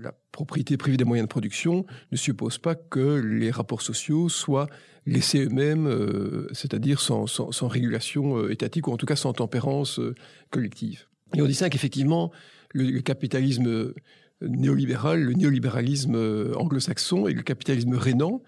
[0.00, 4.68] la propriété privée des moyens de production ne suppose pas que les rapports sociaux soient
[5.06, 7.26] laissés eux-mêmes, euh, c'est-à-dire sans,
[7.68, 10.14] régulation euh, étatique ou en tout cas sans tempérance euh,
[10.50, 11.06] collective.
[11.34, 12.30] Et on distingue effectivement
[12.72, 13.92] le, le, capitalisme
[14.40, 18.42] néolibéral, le néolibéralisme anglo-saxon et le capitalisme rénan.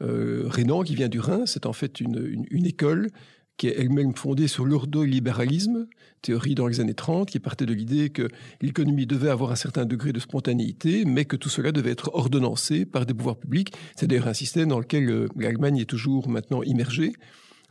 [0.00, 3.08] rénan qui vient du Rhin, c'est en fait une école
[3.62, 5.86] qui est elle-même fondée sur l'ordolibéralisme,
[6.20, 8.26] théorie dans les années 30, qui partait de l'idée que
[8.60, 12.84] l'économie devait avoir un certain degré de spontanéité, mais que tout cela devait être ordonnancé
[12.84, 13.72] par des pouvoirs publics.
[13.94, 17.12] C'est d'ailleurs un système dans lequel euh, l'Allemagne est toujours maintenant immergée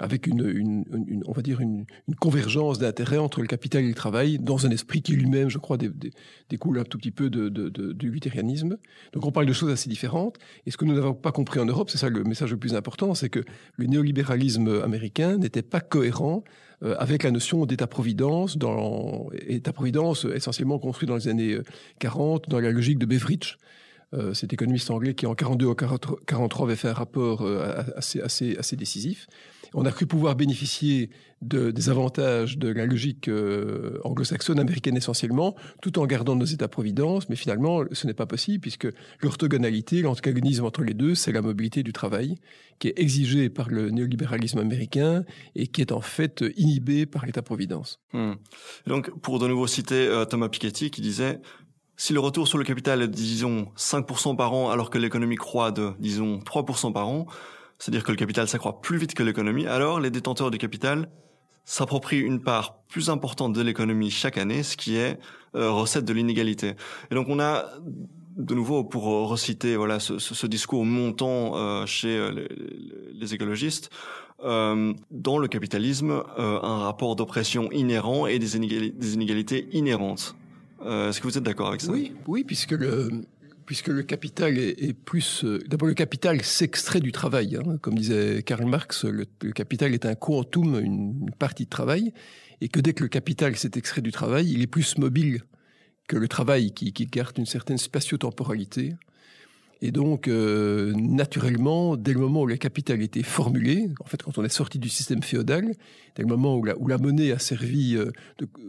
[0.01, 0.83] avec une,
[1.27, 1.85] on va dire une,
[2.19, 5.77] convergence d'intérêts entre le capital et le travail, dans un esprit qui lui-même, je crois,
[6.49, 8.77] découle un tout petit peu du luthérianisme.
[9.13, 10.37] Donc on parle de choses assez différentes.
[10.65, 12.73] Et ce que nous n'avons pas compris en Europe, c'est ça le message le plus
[12.73, 13.43] important, c'est que
[13.75, 16.43] le néolibéralisme américain n'était pas cohérent
[16.83, 18.57] euh, avec la notion d'État-providence,
[19.47, 21.57] État-providence essentiellement construit dans les années
[21.99, 23.57] 40, dans la logique de Beveridge,
[24.13, 28.19] euh, cet économiste anglais qui en 42 ou 43 avait fait un rapport euh, assez,
[28.19, 29.27] assez, assez décisif.
[29.73, 31.09] On a cru pouvoir bénéficier
[31.41, 37.29] de, des avantages de la logique euh, anglo-saxonne, américaine essentiellement, tout en gardant nos États-providence,
[37.29, 38.87] mais finalement, ce n'est pas possible puisque
[39.21, 42.35] l'orthogonalité, l'antagonisme entre les deux, c'est la mobilité du travail,
[42.79, 45.23] qui est exigée par le néolibéralisme américain
[45.55, 48.01] et qui est en fait inhibée par l'État-providence.
[48.13, 48.33] Hmm.
[48.87, 51.39] Donc, pour de nouveau citer euh, Thomas Piketty qui disait
[51.95, 55.71] si le retour sur le capital est, disons, 5% par an alors que l'économie croît
[55.71, 57.27] de, disons, 3% par an,
[57.81, 61.09] c'est-à-dire que le capital s'accroît plus vite que l'économie, alors les détenteurs du capital
[61.65, 65.17] s'approprient une part plus importante de l'économie chaque année, ce qui est
[65.55, 66.75] euh, recette de l'inégalité.
[67.09, 67.65] Et donc on a
[68.37, 72.47] de nouveau pour reciter voilà ce, discours montant euh, chez euh,
[73.15, 73.89] les, écologistes
[74.43, 80.35] dans le capitalisme un rapport d'oppression inhérent et des inégalités, inhérentes.
[80.83, 81.91] Est-ce que vous êtes d'accord avec ça?
[81.91, 83.21] Oui, oui, puisque le
[83.71, 85.45] puisque le capital est, plus...
[85.45, 87.55] Euh, d'abord, le capital s'extrait du travail.
[87.55, 87.77] Hein.
[87.77, 92.11] Comme disait Karl Marx, le, le, capital est un quantum, une, partie de travail,
[92.59, 95.43] et que dès que le capital s'est extrait du travail, il est plus mobile
[96.09, 98.95] que le travail qui, qui garde une certaine spatio-temporalité.
[99.83, 104.37] Et donc, euh, naturellement, dès le moment où la capitale était formulée, en fait, quand
[104.37, 105.73] on est sorti du système féodal,
[106.15, 108.11] dès le moment où la, monnaie a servi euh,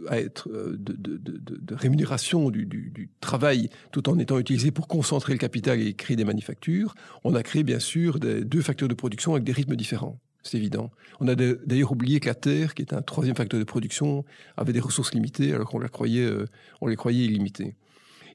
[0.07, 5.79] à être euh, de, rémunération du, travail, tout en étant utilisée pour concentrer le capital
[5.79, 9.51] et créer des manufactures, on a créé bien sûr deux facteurs de production avec des
[9.51, 10.19] rythmes différents.
[10.41, 10.91] C'est évident.
[11.19, 14.25] On a d'ailleurs oublié que la terre, qui est un troisième facteur de production,
[14.57, 16.27] avait des ressources limitées, alors qu'on la croyait,
[16.81, 17.75] on les croyait illimitées.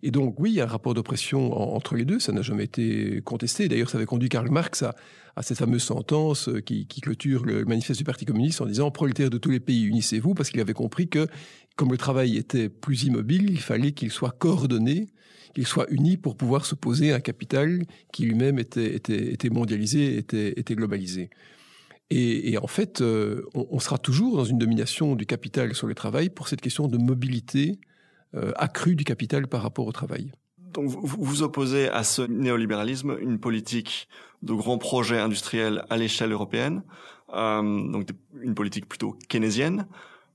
[0.03, 2.65] Et donc, oui, il y a un rapport d'oppression entre les deux, ça n'a jamais
[2.65, 3.69] été contesté.
[3.69, 4.95] D'ailleurs, ça avait conduit Karl Marx à,
[5.43, 9.39] cette fameuse sentence euh, qui, clôture le manifeste du Parti communiste en disant prolétaires de
[9.39, 11.27] tous les pays, unissez-vous, parce qu'il avait compris que,
[11.77, 15.09] comme le travail était plus immobile, il fallait qu'il soit coordonné,
[15.55, 17.83] qu'il soit uni pour pouvoir s'opposer à un capital
[18.13, 19.01] qui lui-même était,
[19.51, 21.31] mondialisé, était, globalisé.
[22.11, 26.31] Et, en fait, euh, on, sera toujours dans une domination du capital sur le travail
[26.31, 27.79] pour cette question de mobilité
[28.57, 30.33] accrue du capital par rapport au travail.
[30.73, 34.09] Donc vous, vous opposez à ce néolibéralisme une politique
[34.43, 36.83] de grands projets industriels à l'échelle européenne,
[37.35, 38.09] euh, donc
[38.41, 39.87] une politique plutôt keynésienne.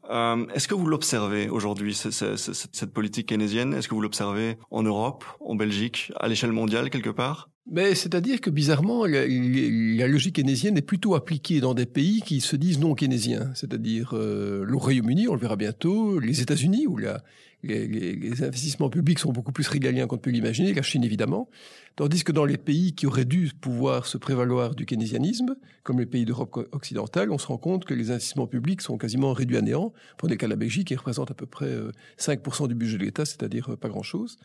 [0.09, 3.73] Euh, Est-ce que vous l'observez aujourd'hui, cette politique keynésienne?
[3.73, 7.49] Est-ce que vous l'observez en Europe, en Belgique, à l'échelle mondiale quelque part?
[7.71, 12.41] Mais c'est-à-dire que bizarrement, la, la, logique keynésienne est plutôt appliquée dans des pays qui
[12.41, 16.97] se disent non keynésiens, c'est-à-dire euh, le Royaume-Uni, on le verra bientôt, les États-Unis, où
[16.97, 17.23] la,
[17.63, 21.49] les, investissements publics sont beaucoup plus régaliens qu'on ne peut l'imaginer, la Chine évidemment,
[21.95, 26.05] tandis que dans les pays qui auraient dû pouvoir se prévaloir du keynésianisme, comme les
[26.05, 29.61] pays d'Europe occidentale, on se rend compte que les investissements publics sont quasiment réduits à
[29.61, 29.93] néant.
[30.17, 31.73] Pour des cas la Belgique, qui représente à peu près
[32.19, 34.37] 5% euh, du budget de l'État, c'est-à-dire euh, pas grand-chose.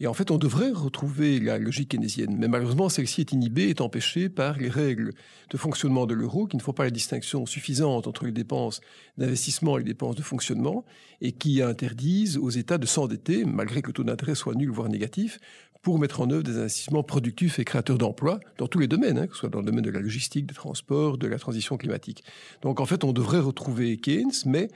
[0.00, 2.36] Et en fait, on devrait retrouver la logique keynésienne.
[2.38, 5.12] Mais malheureusement, celle-ci est inhibée, est empêchée par les règles
[5.50, 8.80] de fonctionnement de l'euro, qui ne font pas la distinction suffisante entre les dépenses
[9.18, 10.84] d'investissement et les dépenses de fonctionnement,
[11.20, 14.88] et qui interdisent aux États de s'endetter, malgré que le taux d'intérêt soit nul, voire
[14.88, 15.38] négatif,
[15.84, 19.26] pour mettre en œuvre des investissements productifs et créateurs d'emplois dans tous les domaines, hein,
[19.26, 22.24] que ce soit dans le domaine de la logistique, des transports, de la transition climatique.
[22.62, 24.68] Donc en fait, on devrait retrouver Keynes, mais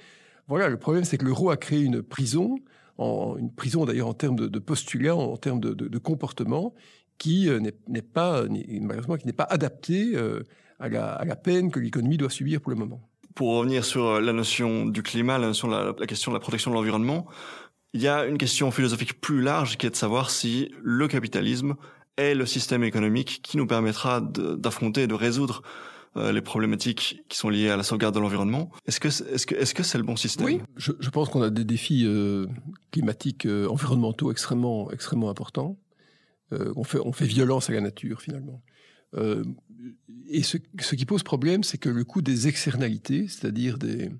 [0.48, 2.58] voilà, le problème c'est que l'euro a créé une prison
[2.98, 6.74] en, une prison d'ailleurs en termes de, de postulat, en, termes de, de, comportement,
[7.16, 8.44] qui euh, n'est pas,
[8.80, 10.42] malheureusement, qui n'est pas adapté euh,
[10.78, 13.00] à, la, peine que l'économie doit subir pour le moment.
[13.34, 16.70] Pour revenir sur euh, la notion du climat, la, notion la question de la protection
[16.70, 17.26] de l'environnement,
[17.94, 21.74] il y a une question philosophique plus large qui est de savoir si le capitalisme
[22.16, 25.62] est le système économique qui nous permettra d'affronter et de résoudre
[26.16, 28.70] euh, les problématiques qui sont liées à la sauvegarde de l'environnement.
[28.86, 30.46] Est-ce que est-ce que est-ce que c'est le bon système?
[30.46, 32.46] Oui, je, pense qu'on a des défis euh,
[32.90, 35.78] climatiques, euh, environnementaux extrêmement extrêmement importants.
[36.50, 38.62] On fait on fait violence à la nature finalement.
[40.28, 44.10] Et ce, ce qui pose problème, c'est que le coût des externalités, c'est-à-dire des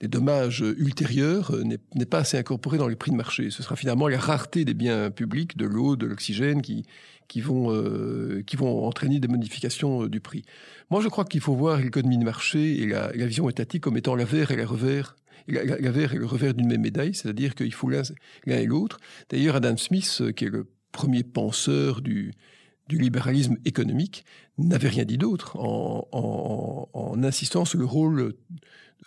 [0.00, 3.50] des dommages ultérieurs n'est pas assez incorporé dans les prix de marché.
[3.50, 6.84] Ce sera finalement la rareté des biens publics, de l'eau, de l'oxygène, qui,
[7.32, 10.44] qui vont euh, qui vont entraîner des modifications euh, du prix.
[10.90, 14.14] Moi, je crois qu'il faut voir l'économie de marché et la, vision étatique comme étant
[14.14, 15.16] la verre et la revers.
[15.48, 18.02] La, la, et le revers d'une même médaille, c'est-à-dire qu'il faut l'un
[18.46, 18.98] et l'autre.
[19.30, 22.34] D'ailleurs, Adam Smith, euh, qui est le premier penseur du,
[22.88, 24.26] du libéralisme économique,
[24.58, 28.34] n'avait rien dit d'autre en, en, insistant sur le rôle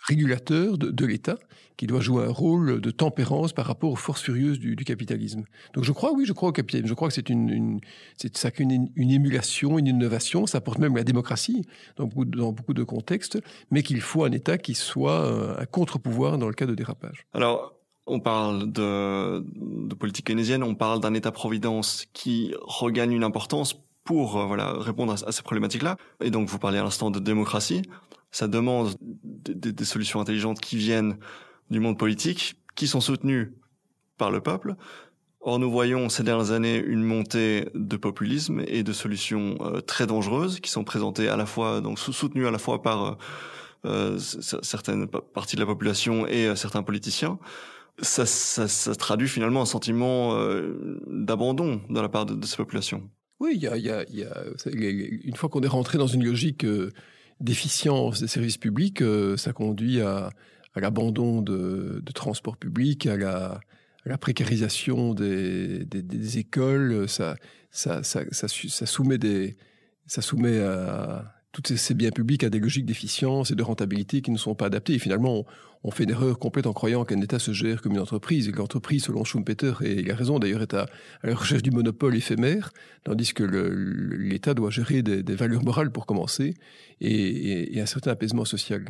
[0.02, 1.38] régulateur de, l'État,
[1.76, 5.44] qui doit jouer un rôle de tempérance par rapport aux forces furieuses du, capitalisme.
[5.74, 6.88] Donc je crois, oui, je crois au capitalisme.
[6.88, 7.80] Je crois que c'est une, une
[8.32, 10.46] ça une, une, émulation, une innovation.
[10.46, 13.38] Ça porte même la démocratie dans beaucoup, de contextes,
[13.70, 17.26] mais qu'il faut un État qui soit un contre-pouvoir dans le cas de dérapage.
[17.32, 19.44] Alors, on parle de,
[19.98, 25.32] politique keynésienne, on parle d'un État-providence qui regagne une importance pour euh, voilà répondre à
[25.32, 25.96] ces problématiques-là.
[26.22, 27.82] Et donc, vous parlez à l'instant de démocratie
[28.36, 31.16] ça demande des, solutions intelligentes qui viennent
[31.70, 33.54] du monde politique, qui sont soutenues
[34.18, 34.74] par le peuple.
[35.40, 40.06] Or, nous voyons ces dernières années une montée de populisme et de solutions euh, très
[40.06, 43.16] dangereuses qui sont présentées à la fois, donc soutenues à la fois par
[43.86, 47.38] euh, certaines parties de la population et euh, certains politiciens.
[48.02, 50.38] Ça, ça, traduit finalement un sentiment
[51.06, 53.08] d'abandon de la part de, de ces populations.
[53.40, 54.44] Oui, y a, y y a
[55.24, 56.66] une fois qu'on est rentré dans une logique
[57.40, 60.30] d'efficience des services publics, euh, ça conduit à,
[60.74, 63.60] l'abandon de, transports publics, à la,
[64.18, 67.08] précarisation des, écoles.
[67.08, 67.36] Ça,
[68.92, 74.36] soumet à tous ces biens publics à des logiques d'efficience et de rentabilité qui ne
[74.36, 74.98] sont pas adaptées.
[74.98, 75.46] Finalement,
[75.86, 78.52] on, fait une erreur complète en croyant qu'un État se gère comme une entreprise et
[78.52, 80.86] que l'entreprise, selon Schumpeter, et il raison d'ailleurs, est à,
[81.22, 82.70] la recherche du monopole éphémère,
[83.04, 86.54] tandis que l'État doit gérer des, valeurs morales pour commencer
[87.00, 88.84] et, un certain apaisement social.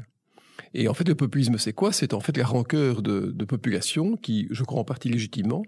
[0.75, 1.93] Et en fait, le populisme, c'est quoi?
[1.93, 5.65] C'est en fait la rancœur de, populations qui, je crois en partie légitimement,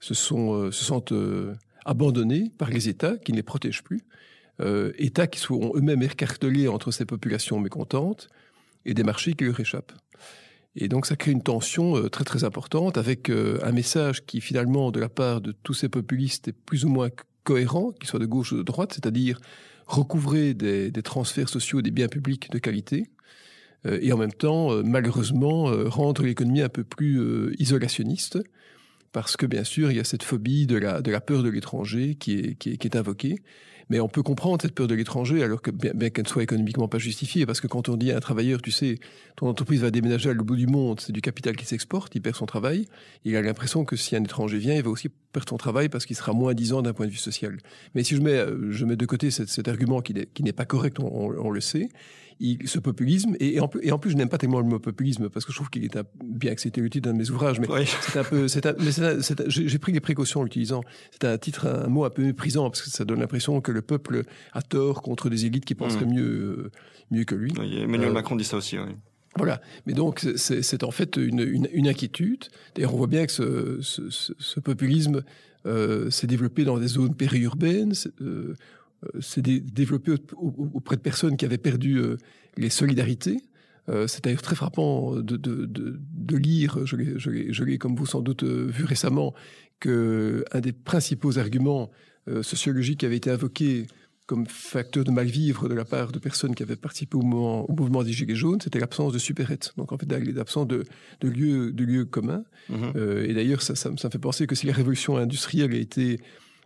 [0.00, 4.02] se, euh, se sentent euh, abandonnées par les États qui ne les protègent plus
[4.60, 8.28] euh, États qui sont eux-mêmes écartelés entre ces populations mécontentes
[8.84, 9.92] et des marchés qui leur échappent.
[10.76, 14.40] Et donc ça crée une tension euh, très très importante avec euh, un message qui
[14.40, 17.08] finalement de la part de tous ces populistes est plus ou moins
[17.44, 19.40] cohérent, qu'ils soient de gauche ou de droite, c'est-à-dire
[19.86, 23.08] recouvrer des, des, transferts sociaux, des biens publics de qualité,
[23.86, 28.38] euh, et en même temps, malheureusement, rendre l'économie un peu plus isolationniste,
[29.12, 31.48] parce que bien sûr, il y a cette phobie de la, de la peur de
[31.48, 33.36] l'étranger qui est, qui, est, qui est invoquée.
[33.88, 36.88] Mais on peut comprendre cette peur de l'étranger, alors que bien, bien qu'elle soit économiquement
[36.88, 38.98] pas justifiée, parce que quand on dit à un travailleur, tu sais,
[39.36, 42.20] ton entreprise va déménager à le bout du monde, c'est du capital qui s'exporte, il
[42.20, 42.86] perd son travail,
[43.24, 46.04] il a l'impression que si un étranger vient, il va aussi perdre son travail parce
[46.04, 47.58] qu'il sera moins disant d'un point de vue social.
[47.94, 51.50] Mais si je mets, je mets de côté cet, argument qui n'est pas correct, on
[51.50, 51.88] le sait,
[52.40, 54.78] il, ce populisme, et, et, en, et en plus je n'aime pas tellement le mot
[54.78, 57.18] populisme parce que je trouve qu'il est un, bien que c'était le titre d'un de
[57.18, 57.86] mes ouvrages, mais oui.
[58.02, 58.66] c'est un peu, c'est
[59.48, 60.82] j'ai pris des précautions en l'utilisant.
[61.12, 63.82] C'est un titre, un mot un peu méprisant parce que ça donne l'impression que le
[63.82, 66.14] peuple a tort contre des élites qui penseraient mmh.
[66.14, 66.70] mieux,
[67.10, 67.52] mieux que lui.
[67.58, 68.78] Oui, Emmanuel euh, Macron dit ça aussi.
[68.78, 68.92] Oui.
[69.36, 69.60] Voilà.
[69.86, 72.44] Mais donc, c'est en fait une, une, une inquiétude.
[72.74, 75.22] D'ailleurs, on voit bien que ce, ce, ce populisme
[75.66, 77.92] euh, s'est développé dans des zones périurbaines.
[78.22, 78.54] Euh,
[79.20, 82.00] s'est développé auprès de personnes qui avaient perdu
[82.56, 83.42] les solidarités.
[83.88, 88.20] Euh, c'est d'ailleurs très frappant de, de, de, de lire, je l'ai comme vous sans
[88.20, 89.34] doute euh, vu récemment,
[89.78, 91.90] que un des principaux arguments
[92.28, 93.86] euh, sociologiques qui avait été invoqué
[94.26, 97.74] comme facteur de mal-vivre de la part de personnes qui avaient participé au mouvement, au
[97.76, 99.72] mouvement des Gilets jaunes, c'était l'absence de supérettes.
[99.76, 100.82] Donc en fait, l'absence de,
[101.20, 102.42] de lieux de lieux communs.
[102.68, 105.72] Mmh euh, et d'ailleurs, ça, ça, ça, me fait penser que si la révolution industrielle
[105.72, 106.18] a été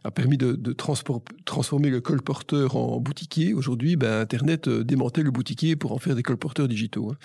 [0.04, 3.52] a permis de, transformer le colporteur en boutiquier.
[3.52, 7.10] Aujourd'hui, ben, Internet euh, démantait le boutiquier pour en faire des colporteurs digitaux.
[7.12, 7.16] Hein.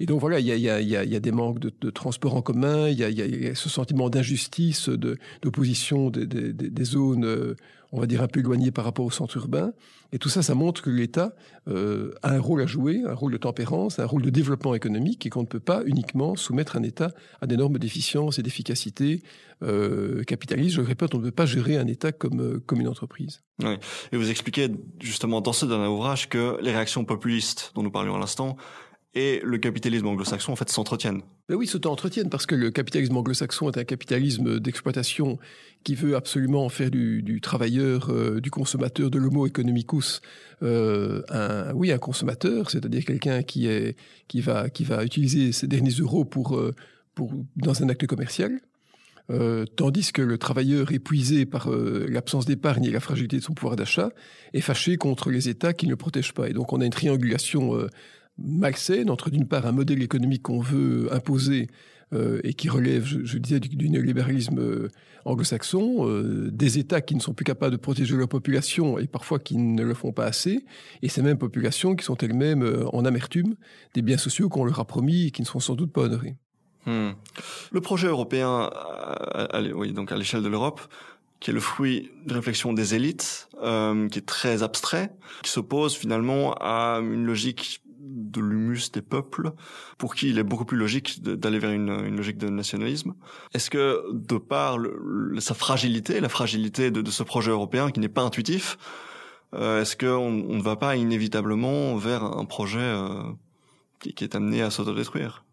[0.00, 2.34] Et donc voilà, il y a, y, a, y a, des manques de, de, transport
[2.34, 7.24] en commun, il y a, y a, ce sentiment d'injustice, d'opposition des, des, des, zones,
[7.24, 7.56] euh,
[7.92, 9.72] on va dire, un peu éloignées par rapport au centre urbain.
[10.12, 11.34] Et tout ça, ça montre que l'État
[11.68, 15.26] euh, a un rôle à jouer, un rôle de tempérance, un rôle de développement économique,
[15.26, 19.22] et qu'on ne peut pas uniquement soumettre un État à des normes d'efficience et d'efficacité
[19.62, 20.76] euh, capitaliste.
[20.76, 23.42] Je répète, on ne peut pas gérer un État comme, euh, comme une entreprise.
[23.62, 23.76] Oui.
[24.12, 28.14] Et vous expliquez justement dans ce dernier ouvrage que les réactions populistes dont nous parlions
[28.14, 28.56] à l'instant
[29.14, 31.22] et le capitalisme anglo-saxon en fait s'entretiennent.
[31.48, 35.38] Ben oui, s'entretiennent parce que le capitalisme anglo-saxon est un capitalisme d'exploitation
[35.82, 40.20] qui veut absolument faire du, travailleur, euh, du consommateur, de l'homo economicus,
[40.62, 43.68] euh, un, oui, un consommateur, c'est-à-dire quelqu'un qui
[44.28, 46.74] qui va qui va utiliser ses derniers euros pour euh,
[47.14, 48.60] pour dans un acte commercial.
[49.76, 54.08] Tandis que le travailleur épuisé par l'absence d'épargne et la fragilité de son pouvoir d'achat
[54.54, 56.48] est fâché contre les États qui ne le protègent pas.
[56.48, 57.74] Et donc on a une triangulation
[58.38, 61.68] malsaine entre d'une part un modèle économique qu'on veut imposer
[62.14, 64.88] euh, et qui relève, je, je disais, du, néolibéralisme euh,
[65.26, 69.38] anglo-saxon, euh, des États qui ne sont plus capables de protéger leur population et parfois
[69.38, 70.64] qui ne le font pas assez,
[71.02, 73.56] et ces mêmes populations qui sont elles-mêmes en amertume
[73.92, 76.36] des biens sociaux qu'on leur a promis et qui ne sont sans doute pas honorés.
[76.86, 77.10] Hmm.
[77.72, 78.70] Le projet européen,
[79.74, 80.80] oui, donc à l'échelle de l'Europe,
[81.40, 86.54] qui est le fruit de réflexion des élites, qui est très abstrait, qui s'oppose finalement
[86.54, 89.52] à une logique de l'humus des peuples,
[89.96, 93.14] pour qui il est beaucoup plus logique d'aller vers une, logique de nationalisme.
[93.54, 94.78] Est-ce que, de par
[95.38, 98.78] sa fragilité, la fragilité de, ce projet européen qui n'est pas intuitif,
[99.54, 103.22] euh, est-ce qu'on on ne va pas inévitablement vers un projet euh,
[104.00, 105.44] qui, est amené à s'autodétruire?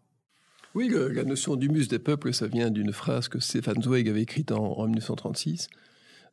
[0.74, 4.52] Oui, la notion d'humus des peuples, ça vient d'une phrase que Stefan Zweig avait écrite
[4.52, 5.68] en, en 1936.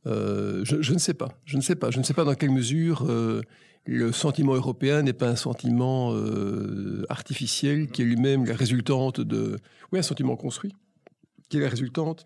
[0.06, 2.52] Euh, je, ne sais pas, je ne sais pas, je ne sais pas dans quelle
[2.52, 3.06] mesure
[3.86, 9.58] le sentiment européen n'est pas un sentiment euh, artificiel qui est lui-même la résultante de...
[9.92, 10.74] Oui, un sentiment construit,
[11.50, 12.26] qui est la résultante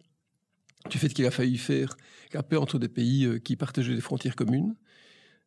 [0.89, 1.97] du fait qu'il a failli faire
[2.33, 4.75] la paix entre des pays euh, qui partageaient des frontières communes.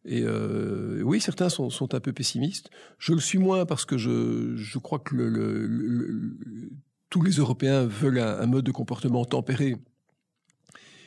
[0.05, 2.71] Et euh, oui, certains sont, sont, un peu pessimistes.
[2.99, 6.71] Je le suis moins parce que je, je crois que le, le, le,
[7.11, 9.77] tous les Européens veulent un, mode de comportement tempéré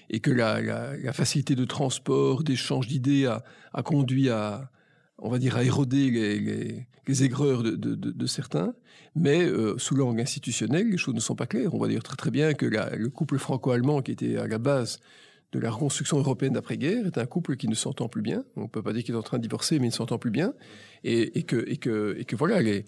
[0.09, 4.69] et que la, la, la facilité de transport, d'échange d'idées a, a, conduit à,
[5.23, 6.11] on va dire, à éroder
[7.07, 8.75] les, aigreurs de, certains,
[9.15, 11.73] mais euh, sous l'angle institutionnel, les choses ne sont pas claires.
[11.73, 14.99] On va dire très bien que le couple franco-allemand qui était à la base
[15.53, 18.43] de la reconstruction européenne d'après-guerre est un couple qui ne s'entend plus bien.
[18.55, 20.17] On ne peut pas dire qu'il est en train de divorcer, mais il ne s'entend
[20.17, 20.53] plus bien.
[21.03, 22.85] Et, que, voilà, les,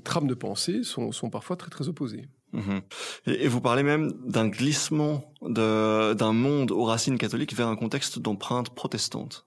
[0.00, 2.28] trames de pensée sont, parfois très opposées.
[2.52, 2.78] Mmh.
[3.26, 8.18] Et, et, vous parlez même d'un glissement d'un monde aux racines catholiques vers un contexte
[8.18, 9.46] d'empreinte protestante.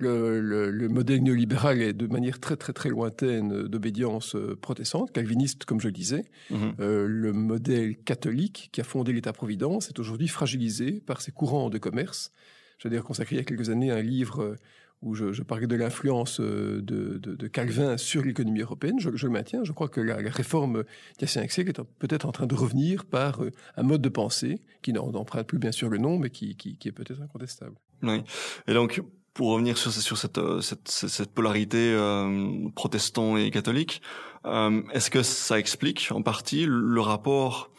[0.00, 5.10] Le, le, le, modèle néolibéral est de manière très très très lointaine d'obédience euh, protestante,
[5.10, 6.24] calviniste comme je le disais.
[6.50, 6.68] Mmh.
[6.78, 11.78] Euh, le modèle catholique qui a fondé l'État-providence est aujourd'hui fragilisé par ces courants de
[11.78, 12.32] commerce.
[12.78, 14.56] J'ai d'ailleurs consacré il y a quelques années un livre euh,
[15.02, 19.00] où je, je parlais de l'influence de, de, de, Calvin sur l'économie européenne.
[19.00, 19.64] Je, je, le maintiens.
[19.64, 20.84] Je crois que la, la réforme
[21.18, 23.40] d'il y a cinq siècles est peut-être en train de revenir par
[23.76, 26.88] un mode de pensée qui n'emprunte plus bien sûr le nom, mais qui, qui, qui
[26.88, 27.76] est peut-être incontestable.
[28.02, 28.22] Oui.
[28.66, 29.02] Et donc,
[29.34, 34.02] pour revenir sur, sur cette, euh, cette, cette polarité euh, protestant et catholique,
[34.44, 37.70] euh, est-ce que ça explique en partie le rapport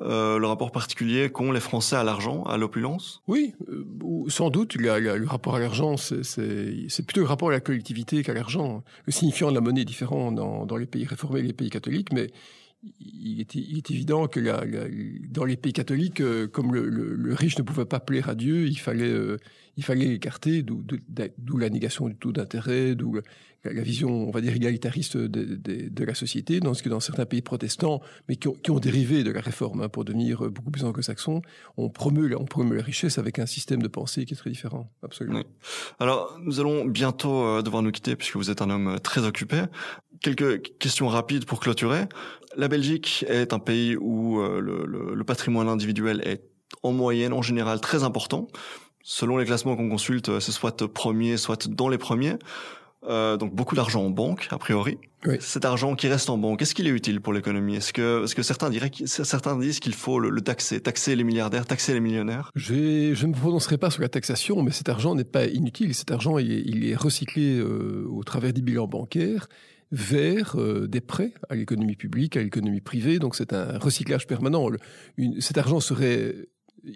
[0.00, 3.22] euh, le rapport particulier qu'ont les Français à l'argent, à l'opulence?
[3.28, 3.84] Oui, euh,
[4.28, 4.74] sans doute.
[4.74, 8.82] Le rapport à l'argent, c'est plutôt le rapport à la collectivité qu'à l'argent.
[9.06, 11.70] Le signifiant de la monnaie est différent dans, dans les pays réformés et les pays
[11.70, 12.32] catholiques, mais
[13.00, 14.84] il est, il est, évident que la, la,
[15.30, 18.34] dans les pays catholiques, euh, comme le, le, le, riche ne pouvait pas plaire à
[18.34, 19.38] Dieu, il fallait, euh,
[19.76, 23.18] il fallait l'écarter, d'où la négation du taux d'intérêt, d'où
[23.64, 27.00] la, vision, on va dire, égalitariste de, de, de, la société, dans ce que dans
[27.00, 30.50] certains pays protestants, mais qui ont, qui ont dérivé de la réforme hein, pour devenir
[30.50, 31.40] beaucoup plus anglo-saxons,
[31.76, 34.90] on promeut, on promeut la richesse avec un système de pensée qui est très différent,
[35.02, 35.42] absolument.
[35.98, 39.62] Alors, nous allons bientôt euh, devoir nous quitter puisque vous êtes un homme très occupé.
[40.24, 42.06] Quelques questions rapides pour clôturer.
[42.56, 46.40] La Belgique est un pays où euh, le, le, le, patrimoine individuel est
[46.82, 48.48] en moyenne, en général, très important.
[49.02, 52.38] Selon les classements qu'on consulte, c'est soit premier, soit dans les premiers.
[53.06, 54.96] euh, donc beaucoup d'argent en banque, a priori.
[55.26, 55.36] Oui.
[55.40, 57.76] Cet argent qui reste en banque, est-ce qu'il est utile pour l'économie?
[57.76, 61.66] Est-ce que, est-ce que certains diraient, certains disent qu'il faut le, taxer, taxer les milliardaires,
[61.66, 62.50] taxer les millionnaires?
[62.54, 65.94] Je, je ne me prononcerai pas sur la taxation, mais cet argent n'est pas inutile.
[65.94, 69.48] Cet argent, il est, il est recyclé euh, au travers des bilans bancaires
[69.94, 73.18] vers euh, des prêts à l'économie publique, à l'économie privée.
[73.20, 74.68] Donc c'est un recyclage permanent.
[75.38, 76.34] cet argent serait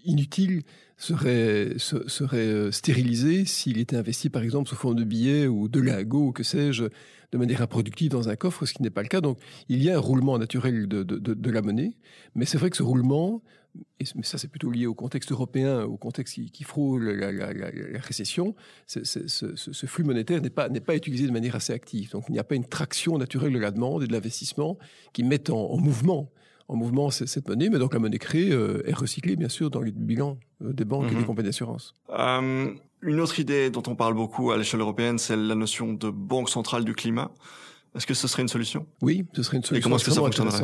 [0.04, 0.62] inutile
[0.98, 5.80] serait, serait euh, stérilisé s'il était investi par exemple sous forme de billets ou de
[5.80, 6.84] lingots ou que sais-je
[7.30, 9.20] de manière improductive dans un coffre, ce qui n'est pas le cas.
[9.20, 9.38] Donc
[9.68, 11.96] il y a un roulement naturel de, de, la monnaie,
[12.34, 13.42] mais c'est vrai que ce roulement,
[14.00, 17.32] et mais ça c'est plutôt lié au contexte européen, au contexte qui, qui frôle la,
[17.32, 18.54] la, la, la récession,
[18.86, 22.10] ce, ce, flux monétaire n'est pas, n'est pas utilisé de manière assez active.
[22.10, 24.78] Donc il n'y a pas une traction naturelle de la demande et de l'investissement
[25.12, 26.30] qui mettent en, en mouvement
[26.68, 29.80] en mouvement cette monnaie, mais donc la monnaie créée euh, est recyclée bien sûr dans
[29.80, 31.24] les bilans euh, des banques et des mhm.
[31.24, 31.94] compagnies d'assurance.
[32.10, 36.10] Euh, une autre idée dont on parle beaucoup à l'échelle européenne, c'est la notion de
[36.10, 37.30] banque centrale du climat.
[37.96, 38.86] Est-ce que ce serait une solution?
[39.00, 39.80] Oui, ce serait une solution.
[39.80, 40.62] Et comment est-ce que ça fonctionnerait?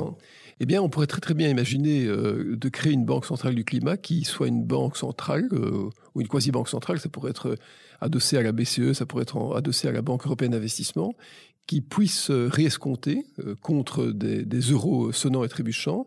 [0.60, 4.46] Eh on pourrait très bien imaginer de créer une banque centrale du climat qui soit
[4.46, 5.48] une banque centrale
[6.14, 7.00] ou une quasi-banque centrale.
[7.00, 7.56] Ça pourrait être
[8.00, 11.14] adossé à la BCE, ça pourrait être adossé à la Banque européenne d'investissement,
[11.66, 16.06] qui puisse euh, réescompter euh, contre des, euros sonnants et trébuchants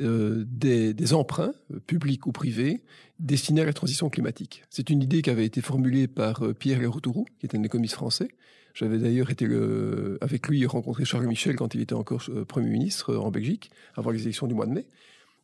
[0.00, 1.52] euh, des, emprunts,
[1.86, 2.82] publics ou privés,
[3.18, 4.62] destinés à la transition climatique.
[4.68, 8.28] C'est une idée qui avait été formulée par Pierre Leroutouroux, qui était un économiste français.
[8.76, 13.16] J'avais d'ailleurs été le, avec lui rencontrer Charles Michel quand il était encore Premier ministre
[13.16, 14.86] en Belgique, avant les élections du mois de mai.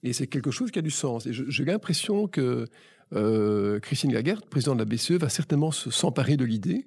[0.02, 1.26] Et c'est quelque chose qui a du sens.
[1.26, 2.68] Et j'ai l'impression que
[3.80, 6.86] Christine Lagarde, présidente de la BCE, va certainement s'emparer de l'idée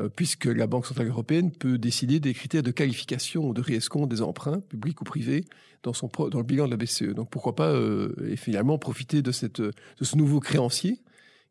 [0.00, 4.08] euh, puisque la Banque Centrale Européenne peut décider des critères de qualification ou de réescompte
[4.08, 5.44] des emprunts, publics ou privés,
[5.82, 7.14] dans, son, dans le bilan de la BCE.
[7.14, 11.02] Donc pourquoi pas, euh, et finalement, profiter de, cette, de ce nouveau créancier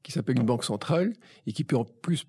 [0.04, 1.14] qui s'appelle une banque centrale
[1.46, 2.26] et qui peut en plus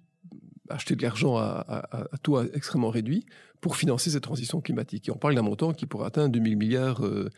[0.73, 3.27] acheter de l'argent à, à, taux extrêmement réduit
[3.61, 5.09] pour financer cette transition climatique.
[5.09, 7.29] Et on parle d'un montant qui pourrait atteindre 2000 milliards euh,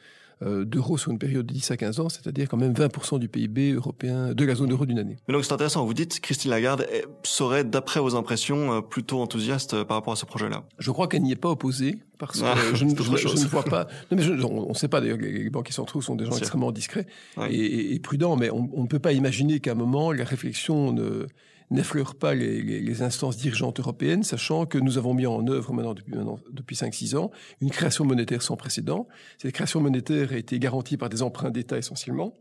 [0.42, 3.28] euh, d'euros sur une période de 10 à 15 ans, c'est-à-dire quand même 20% du
[3.28, 5.16] PIB européen de la zone euro d'une année.
[5.28, 6.86] Mais donc c'est intéressant, vous dites Christine Lagarde
[7.22, 10.64] serait, d'après vos impressions, euh, plutôt enthousiaste par rapport à ce projet-là?
[10.78, 13.86] Je crois qu'elle n'y est pas opposée, parce que ah, je, ne, vois pas...
[14.10, 17.06] Non, mais on ne sait pas, d'ailleurs, les banquiers centraux sont des gens extrêmement discrets
[17.48, 21.26] et, et, prudents, mais on ne peut pas imaginer qu'à un moment, la réflexion ne
[21.72, 26.12] n'effleure pas les, instances dirigeantes européennes, sachant que nous avons mis en œuvre maintenant depuis,
[26.50, 29.08] depuis 5-6 ans une création monétaire sans précédent.
[29.38, 32.34] Cette création monétaire a été garantie par des emprunts d'État essentiellement,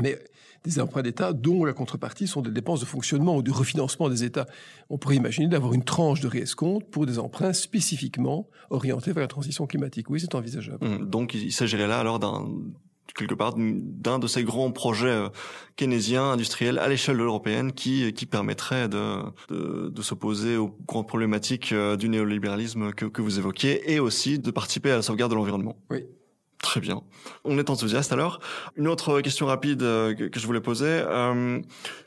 [0.00, 0.18] mais
[0.64, 4.24] des emprunts d'État dont la contrepartie sont des dépenses de fonctionnement ou du refinancement des
[4.24, 4.46] États.
[4.90, 9.28] On pourrait imaginer d'avoir une tranche de réescompte pour des emprunts spécifiquement orientés vers la
[9.28, 10.10] transition climatique.
[10.10, 10.86] Oui, c'est envisageable.
[10.86, 12.48] Mmh, donc il s'agirait là alors d'un
[13.14, 15.28] quelque part d'un de ces grands projets euh,
[15.76, 21.72] keynésiens industriels à l'échelle européenne qui qui permettrait de de, de s'opposer aux grandes problématiques
[21.72, 25.36] euh, du néolibéralisme que, que vous évoquiez et aussi de participer à la sauvegarde de
[25.36, 25.76] l'environnement.
[25.90, 26.04] Oui.
[26.66, 27.00] Très bien.
[27.44, 28.40] On est enthousiaste alors.
[28.74, 30.88] Une autre question rapide euh, que, je voulais poser.
[30.88, 31.60] Euh,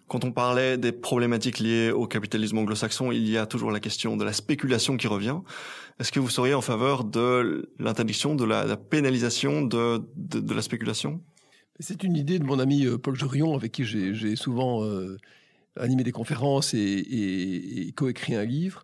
[0.09, 4.17] quand on parlait des problématiques liées au capitalisme anglo-saxon, il y a toujours la question
[4.17, 5.37] de la spéculation qui revient.
[6.01, 11.21] Est-ce que vous seriez en faveur de l'interdiction, de la, pénalisation de, de, la spéculation?
[11.79, 14.83] C'est une idée de mon ami euh, Paul Jorion, avec qui j'ai souvent
[15.77, 18.81] animé des conférences et, et, et coécrit un livre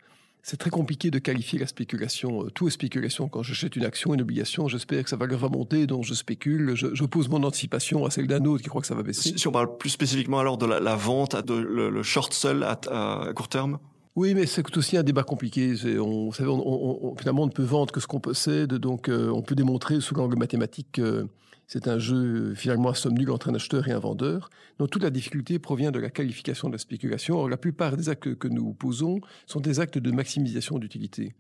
[0.48, 2.44] c'est très compliqué de qualifier la spéculation.
[2.44, 3.28] Euh, tout est spéculation.
[3.28, 6.76] Quand j'achète une action, une obligation, j'espère que sa valeur va monter, donc je spécule.
[6.76, 9.36] Je, pose mon anticipation à celle d'un autre qui croit que ça va baisser.
[9.36, 13.48] Si, on parle plus spécifiquement alors de la, vente, de, le, short sell à, court
[13.48, 13.80] terme?
[14.16, 15.74] Oui, mais c'est aussi un débat compliqué.
[16.00, 19.42] On, savez, on, finalement, on ne peut vendre que ce qu'on possède, donc euh, on
[19.42, 21.26] peut démontrer sous l'angle mathématique que
[21.68, 24.50] c'est un jeu finalement à somme nulle entre un acheteur et un vendeur.
[24.78, 27.38] Donc toute la difficulté provient de la qualification de la spéculation.
[27.38, 31.36] Or, la plupart des actes que nous posons sont des actes de maximisation d'utilité.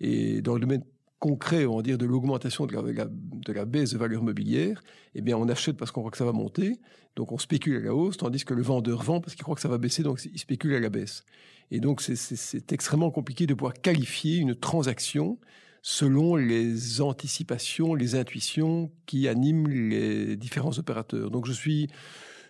[0.00, 0.84] Et dans le domaine
[1.18, 4.82] concret, on va dire, de l'augmentation de la, de la baisse de valeur mobilière,
[5.14, 6.80] eh bien, on achète parce qu'on croit que ça va monter,
[7.14, 9.60] donc on spécule à la hausse, tandis que le vendeur vend parce qu'il croit que
[9.60, 11.24] ça va baisser, donc il spécule à la baisse.
[11.70, 15.38] Et donc, c'est extrêmement compliqué de pouvoir qualifier une transaction
[15.82, 21.30] selon les anticipations, les intuitions qui animent les différents opérateurs.
[21.30, 21.88] Donc je suis,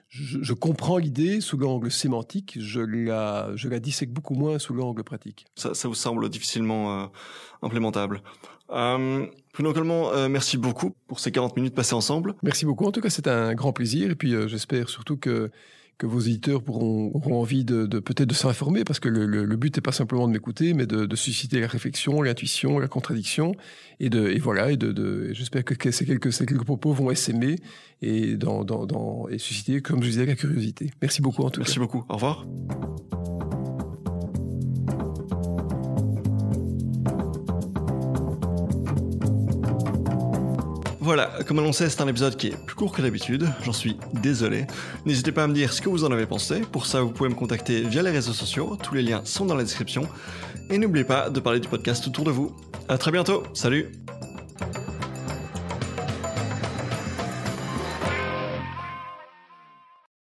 [0.09, 5.05] je, comprends l'idée sous l'angle sémantique, je la, je la dissèque beaucoup moins sous l'angle
[5.05, 5.47] pratique.
[5.55, 7.07] Ça, ça vous semble difficilement euh,
[7.63, 8.23] implémentable.
[8.73, 12.35] Euh, Bruno Coleman, euh, merci beaucoup pour ces 40 minutes passées ensemble.
[12.43, 12.87] Merci beaucoup.
[12.87, 14.11] En tout cas, c'est un grand plaisir.
[14.11, 15.51] Et puis, euh, j'espère surtout que
[16.01, 19.93] que vos éditeurs auront envie de, peut-être de s'informer, parce que le, but n'est pas
[19.93, 23.55] simplement de m'écouter, mais de, susciter la réflexion, l'intuition, la contradiction,
[24.01, 27.57] et de voilà, et de, j'espère que ces quelques propos vont s'aimer
[28.01, 28.39] et
[29.37, 30.91] susciter, comme je disais, la curiosité.
[31.03, 31.61] Merci beaucoup en tout.
[31.61, 32.03] Merci beaucoup.
[32.09, 32.47] Au revoir.
[41.13, 44.69] Voilà, comme annoncé, c'est un épisode qui est plus court que d'habitude, j'en suis désolé.
[45.05, 47.29] N'hésitez pas à me dire ce que vous en avez pensé, pour ça vous pouvez
[47.29, 50.07] me contacter via les réseaux sociaux, tous les liens sont dans la description.
[50.71, 52.55] Et n'oubliez pas de parler du podcast autour de vous.
[52.89, 53.91] À très bientôt, salut